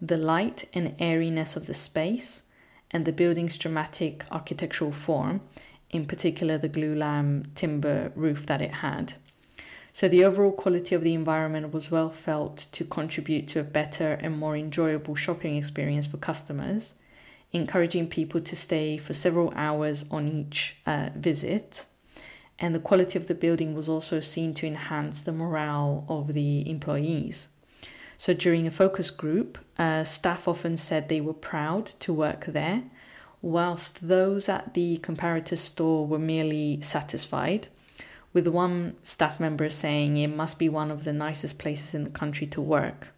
the 0.00 0.16
light 0.16 0.68
and 0.74 0.94
airiness 0.98 1.56
of 1.56 1.66
the 1.66 1.74
space, 1.74 2.44
and 2.90 3.04
the 3.04 3.12
building's 3.12 3.58
dramatic 3.58 4.24
architectural 4.30 4.92
form, 4.92 5.40
in 5.90 6.06
particular 6.06 6.58
the 6.58 6.68
glulam 6.68 7.46
timber 7.54 8.12
roof 8.14 8.46
that 8.46 8.62
it 8.62 8.72
had. 8.72 9.14
So 9.92 10.08
the 10.08 10.24
overall 10.24 10.52
quality 10.52 10.94
of 10.94 11.02
the 11.02 11.12
environment 11.12 11.72
was 11.72 11.90
well 11.90 12.10
felt 12.10 12.56
to 12.72 12.84
contribute 12.84 13.46
to 13.48 13.60
a 13.60 13.64
better 13.64 14.14
and 14.14 14.38
more 14.38 14.56
enjoyable 14.56 15.14
shopping 15.14 15.56
experience 15.56 16.06
for 16.06 16.16
customers, 16.16 16.94
encouraging 17.52 18.08
people 18.08 18.40
to 18.40 18.56
stay 18.56 18.96
for 18.96 19.12
several 19.12 19.52
hours 19.54 20.10
on 20.10 20.28
each 20.28 20.76
uh, 20.86 21.10
visit. 21.14 21.84
And 22.58 22.74
the 22.74 22.80
quality 22.80 23.18
of 23.18 23.26
the 23.26 23.34
building 23.34 23.74
was 23.74 23.88
also 23.88 24.20
seen 24.20 24.54
to 24.54 24.66
enhance 24.66 25.20
the 25.20 25.32
morale 25.32 26.06
of 26.08 26.32
the 26.32 26.68
employees. 26.70 27.48
So 28.22 28.32
during 28.32 28.68
a 28.68 28.70
focus 28.70 29.10
group, 29.10 29.58
uh, 29.76 30.04
staff 30.04 30.46
often 30.46 30.76
said 30.76 31.08
they 31.08 31.20
were 31.20 31.34
proud 31.34 31.86
to 31.86 32.12
work 32.12 32.44
there 32.46 32.84
whilst 33.40 34.06
those 34.06 34.48
at 34.48 34.74
the 34.74 34.98
comparator 34.98 35.58
store 35.58 36.06
were 36.06 36.20
merely 36.20 36.80
satisfied, 36.82 37.66
with 38.32 38.46
one 38.46 38.94
staff 39.02 39.40
member 39.40 39.68
saying 39.68 40.16
it 40.16 40.28
must 40.28 40.60
be 40.60 40.68
one 40.68 40.92
of 40.92 41.02
the 41.02 41.12
nicest 41.12 41.58
places 41.58 41.94
in 41.94 42.04
the 42.04 42.10
country 42.10 42.46
to 42.46 42.60
work. 42.60 43.08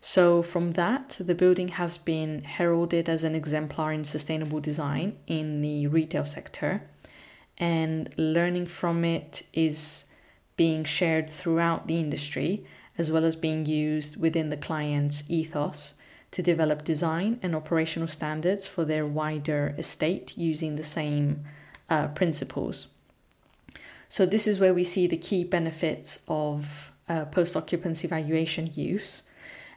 So, 0.00 0.40
from 0.40 0.72
that, 0.82 1.18
the 1.20 1.34
building 1.34 1.68
has 1.68 1.98
been 1.98 2.42
heralded 2.44 3.10
as 3.10 3.24
an 3.24 3.34
exemplar 3.34 3.92
in 3.92 4.02
sustainable 4.02 4.60
design 4.60 5.18
in 5.26 5.60
the 5.60 5.88
retail 5.88 6.24
sector, 6.24 6.88
and 7.58 8.08
learning 8.16 8.64
from 8.64 9.04
it 9.04 9.42
is 9.52 10.06
being 10.56 10.84
shared 10.84 11.28
throughout 11.28 11.86
the 11.86 11.98
industry 11.98 12.64
as 12.98 13.10
well 13.10 13.24
as 13.24 13.36
being 13.36 13.66
used 13.66 14.20
within 14.20 14.50
the 14.50 14.56
client's 14.56 15.28
ethos 15.30 15.94
to 16.30 16.42
develop 16.42 16.84
design 16.84 17.38
and 17.42 17.54
operational 17.54 18.08
standards 18.08 18.66
for 18.66 18.84
their 18.84 19.06
wider 19.06 19.74
estate 19.78 20.36
using 20.36 20.76
the 20.76 20.84
same 20.84 21.44
uh, 21.88 22.08
principles. 22.08 22.88
So, 24.08 24.26
this 24.26 24.46
is 24.46 24.60
where 24.60 24.74
we 24.74 24.84
see 24.84 25.06
the 25.06 25.16
key 25.16 25.44
benefits 25.44 26.22
of 26.28 26.92
uh, 27.08 27.26
post 27.26 27.56
occupancy 27.56 28.08
valuation 28.08 28.68
use. 28.74 29.28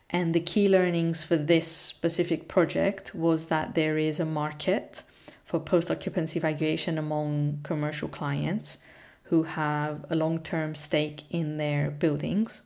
And 0.09 0.33
the 0.33 0.39
key 0.39 0.69
learnings 0.69 1.23
for 1.23 1.35
this 1.35 1.67
specific 1.67 2.47
project 2.47 3.15
was 3.15 3.47
that 3.47 3.75
there 3.75 3.97
is 3.97 4.19
a 4.19 4.25
market 4.25 5.03
for 5.43 5.59
post 5.59 5.89
occupancy 5.89 6.39
valuation 6.39 6.97
among 6.97 7.59
commercial 7.63 8.07
clients 8.07 8.83
who 9.23 9.43
have 9.43 10.05
a 10.09 10.15
long 10.15 10.39
term 10.39 10.75
stake 10.75 11.23
in 11.29 11.57
their 11.57 11.89
buildings 11.89 12.61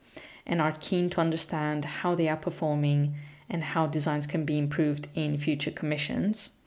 and 0.50 0.60
are 0.60 0.76
keen 0.80 1.10
to 1.12 1.22
understand 1.22 1.86
how 1.86 2.16
they 2.16 2.28
are 2.28 2.36
performing 2.36 3.16
and 3.50 3.64
how 3.64 3.86
designs 3.86 4.26
can 4.28 4.44
be 4.44 4.58
improved 4.58 5.08
in 5.14 5.38
future 5.38 5.72
commissions. 5.72 6.58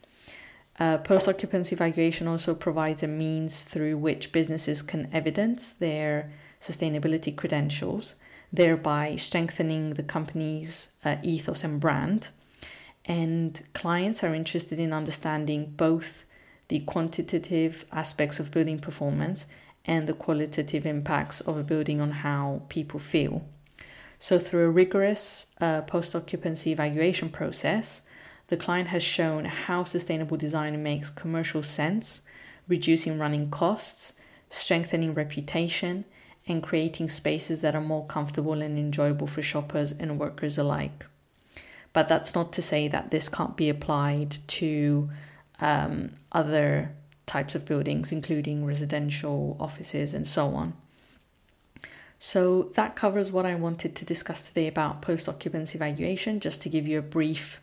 Uh, 0.79 0.99
Post 0.99 1.29
occupancy 1.29 1.75
valuation 1.77 2.27
also 2.27 2.55
provides 2.55 3.03
a 3.03 3.09
means 3.09 3.65
through 3.65 3.99
which 3.99 4.33
businesses 4.33 4.83
can 4.83 5.09
evidence 5.13 5.73
their 5.73 6.33
sustainability 6.61 7.37
credentials, 7.37 8.15
thereby 8.53 9.17
strengthening 9.17 9.95
the 9.95 10.03
company's 10.03 10.91
uh, 11.05 11.17
ethos 11.23 11.65
and 11.65 11.81
brand. 11.81 12.29
And 13.05 13.61
clients 13.75 14.23
are 14.23 14.35
interested 14.35 14.79
in 14.79 14.93
understanding 14.93 15.75
both 15.77 16.25
the 16.69 16.81
quantitative 16.81 17.85
aspects 17.93 18.39
of 18.39 18.53
building 18.53 18.79
performance 18.79 19.47
and 19.85 20.07
the 20.07 20.15
qualitative 20.15 20.87
impacts 20.87 21.41
of 21.41 21.59
a 21.59 21.65
building 21.65 22.01
on 22.01 22.13
how 22.13 22.63
people 22.69 23.01
feel. 23.01 23.43
So, 24.23 24.39
through 24.39 24.67
a 24.67 24.71
rigorous 24.71 25.53
uh, 25.61 25.83
post 25.83 26.15
occupancy 26.15 26.71
evaluation 26.71 27.29
process, 27.29 28.07
the 28.47 28.57
client 28.57 28.87
has 28.87 29.03
shown 29.03 29.47
how 29.47 29.83
sustainable 29.83 30.37
design 30.37 30.81
makes 30.81 31.11
commercial 31.11 31.65
sense, 31.65 32.23
reducing 32.69 33.19
running 33.19 33.51
costs, 33.51 34.15
strengthening 34.49 35.13
reputation, 35.13 36.05
and 36.47 36.63
creating 36.63 37.11
spaces 37.11 37.63
that 37.63 37.75
are 37.75 37.81
more 37.81 38.07
comfortable 38.07 38.63
and 38.63 38.79
enjoyable 38.79 39.27
for 39.27 39.43
shoppers 39.43 39.91
and 39.91 40.21
workers 40.21 40.57
alike. 40.57 41.05
But 41.93 42.07
that's 42.07 42.33
not 42.33 42.53
to 42.53 42.63
say 42.63 42.87
that 42.87 43.11
this 43.11 43.29
can't 43.29 43.57
be 43.57 43.69
applied 43.69 44.31
to 44.31 45.11
um, 45.59 46.13
other 46.31 46.93
types 47.27 47.57
of 47.57 47.65
buildings, 47.65 48.13
including 48.13 48.67
residential, 48.67 49.57
offices, 49.59 50.15
and 50.15 50.29
so 50.29 50.55
on. 50.55 50.75
So 52.25 52.71
that 52.75 52.95
covers 52.95 53.33
what 53.33 53.47
I 53.47 53.57
wanted 53.57 53.97
to 53.97 54.05
discuss 54.05 54.47
today 54.47 54.69
about 54.69 55.03
post 55.03 55.29
occupancy 55.29 55.77
valuation, 55.77 56.39
just 56.39 56.63
to 56.63 56.69
give 56.69 56.87
you 56.87 57.01
a 57.01 57.03
brief 57.03 57.61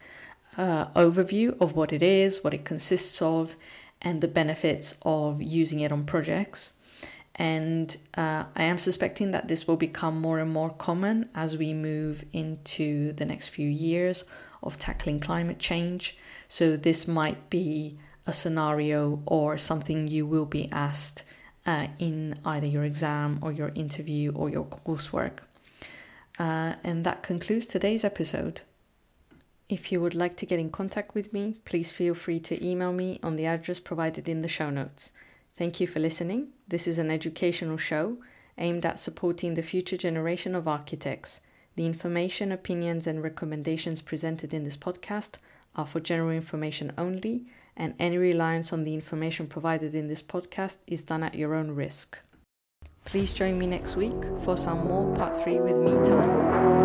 uh, 0.58 0.88
overview 0.88 1.56
of 1.62 1.78
what 1.78 1.94
it 1.94 2.04
is, 2.04 2.44
what 2.44 2.54
it 2.54 2.66
consists 2.66 3.22
of, 3.22 3.56
and 4.02 4.20
the 4.20 4.28
benefits 4.28 5.00
of 5.04 5.42
using 5.42 5.80
it 5.80 5.94
on 5.94 6.04
projects. 6.04 6.74
And 7.36 7.96
uh, 8.16 8.44
I 8.54 8.64
am 8.64 8.80
suspecting 8.80 9.32
that 9.32 9.48
this 9.48 9.66
will 9.66 9.78
become 9.78 10.20
more 10.20 10.40
and 10.40 10.52
more 10.52 10.72
common 10.72 11.30
as 11.34 11.58
we 11.58 11.74
move 11.74 12.26
into 12.34 13.14
the 13.14 13.24
next 13.24 13.48
few 13.48 13.70
years 13.70 14.30
of 14.62 14.78
tackling 14.78 15.22
climate 15.22 15.60
change. 15.60 16.18
So, 16.50 16.76
this 16.76 17.08
might 17.08 17.50
be 17.50 17.98
a 18.28 18.34
scenario 18.34 19.24
or 19.26 19.58
something 19.58 20.10
you 20.10 20.26
will 20.26 20.46
be 20.46 20.70
asked 20.70 21.24
uh, 21.70 21.88
in 22.00 22.40
either 22.46 22.66
your 22.66 22.84
exam 22.84 23.38
or 23.44 23.52
your 23.52 23.72
interview 23.76 24.32
or 24.34 24.50
your 24.50 24.66
coursework. 24.66 25.38
Uh, 26.40 26.74
and 26.84 27.06
that 27.06 27.22
concludes 27.22 27.68
today's 27.68 28.04
episode. 28.04 28.62
If 29.68 29.92
you 29.92 30.02
would 30.02 30.16
like 30.16 30.36
to 30.38 30.48
get 30.48 30.60
in 30.60 30.72
contact 30.72 31.14
with 31.14 31.32
me, 31.32 31.58
please 31.66 31.92
feel 31.92 32.16
free 32.16 32.40
to 32.40 32.66
email 32.66 32.92
me 32.92 33.20
on 33.22 33.36
the 33.36 33.46
address 33.46 33.80
provided 33.80 34.28
in 34.28 34.42
the 34.42 34.48
show 34.48 34.72
notes. 34.72 35.12
Thank 35.60 35.80
you 35.80 35.86
for 35.86 36.00
listening. 36.00 36.48
This 36.68 36.88
is 36.88 36.98
an 36.98 37.12
educational 37.12 37.78
show 37.78 38.18
aimed 38.58 38.86
at 38.86 38.98
supporting 38.98 39.54
the 39.54 39.70
future 39.72 39.98
generation 39.98 40.56
of 40.56 40.68
architects. 40.68 41.40
The 41.76 41.86
information, 41.86 42.52
opinions, 42.52 43.06
and 43.06 43.22
recommendations 43.22 44.02
presented 44.02 44.56
in 44.56 44.64
this 44.64 44.78
podcast 44.78 45.34
are 45.76 45.86
for 45.86 46.00
general 46.00 46.32
information 46.32 46.94
only, 46.98 47.46
and 47.80 47.96
any 47.98 48.18
reliance 48.18 48.72
on 48.72 48.84
the 48.84 48.94
information 48.94 49.48
provided 49.48 49.96
in 49.96 50.08
this 50.08 50.22
podcast 50.22 50.78
is 50.86 51.04
done 51.04 51.24
at 51.24 51.34
your 51.34 51.56
own 51.56 51.72
risk. 51.72 52.20
Please 53.06 53.34
join 53.34 53.58
me 53.58 53.66
next 53.66 53.96
week 53.96 54.22
for 54.44 54.56
some 54.56 54.86
more 54.86 55.16
part 55.16 55.42
3 55.42 55.62
with 55.62 55.80
me 55.80 55.94
time. 56.08 56.79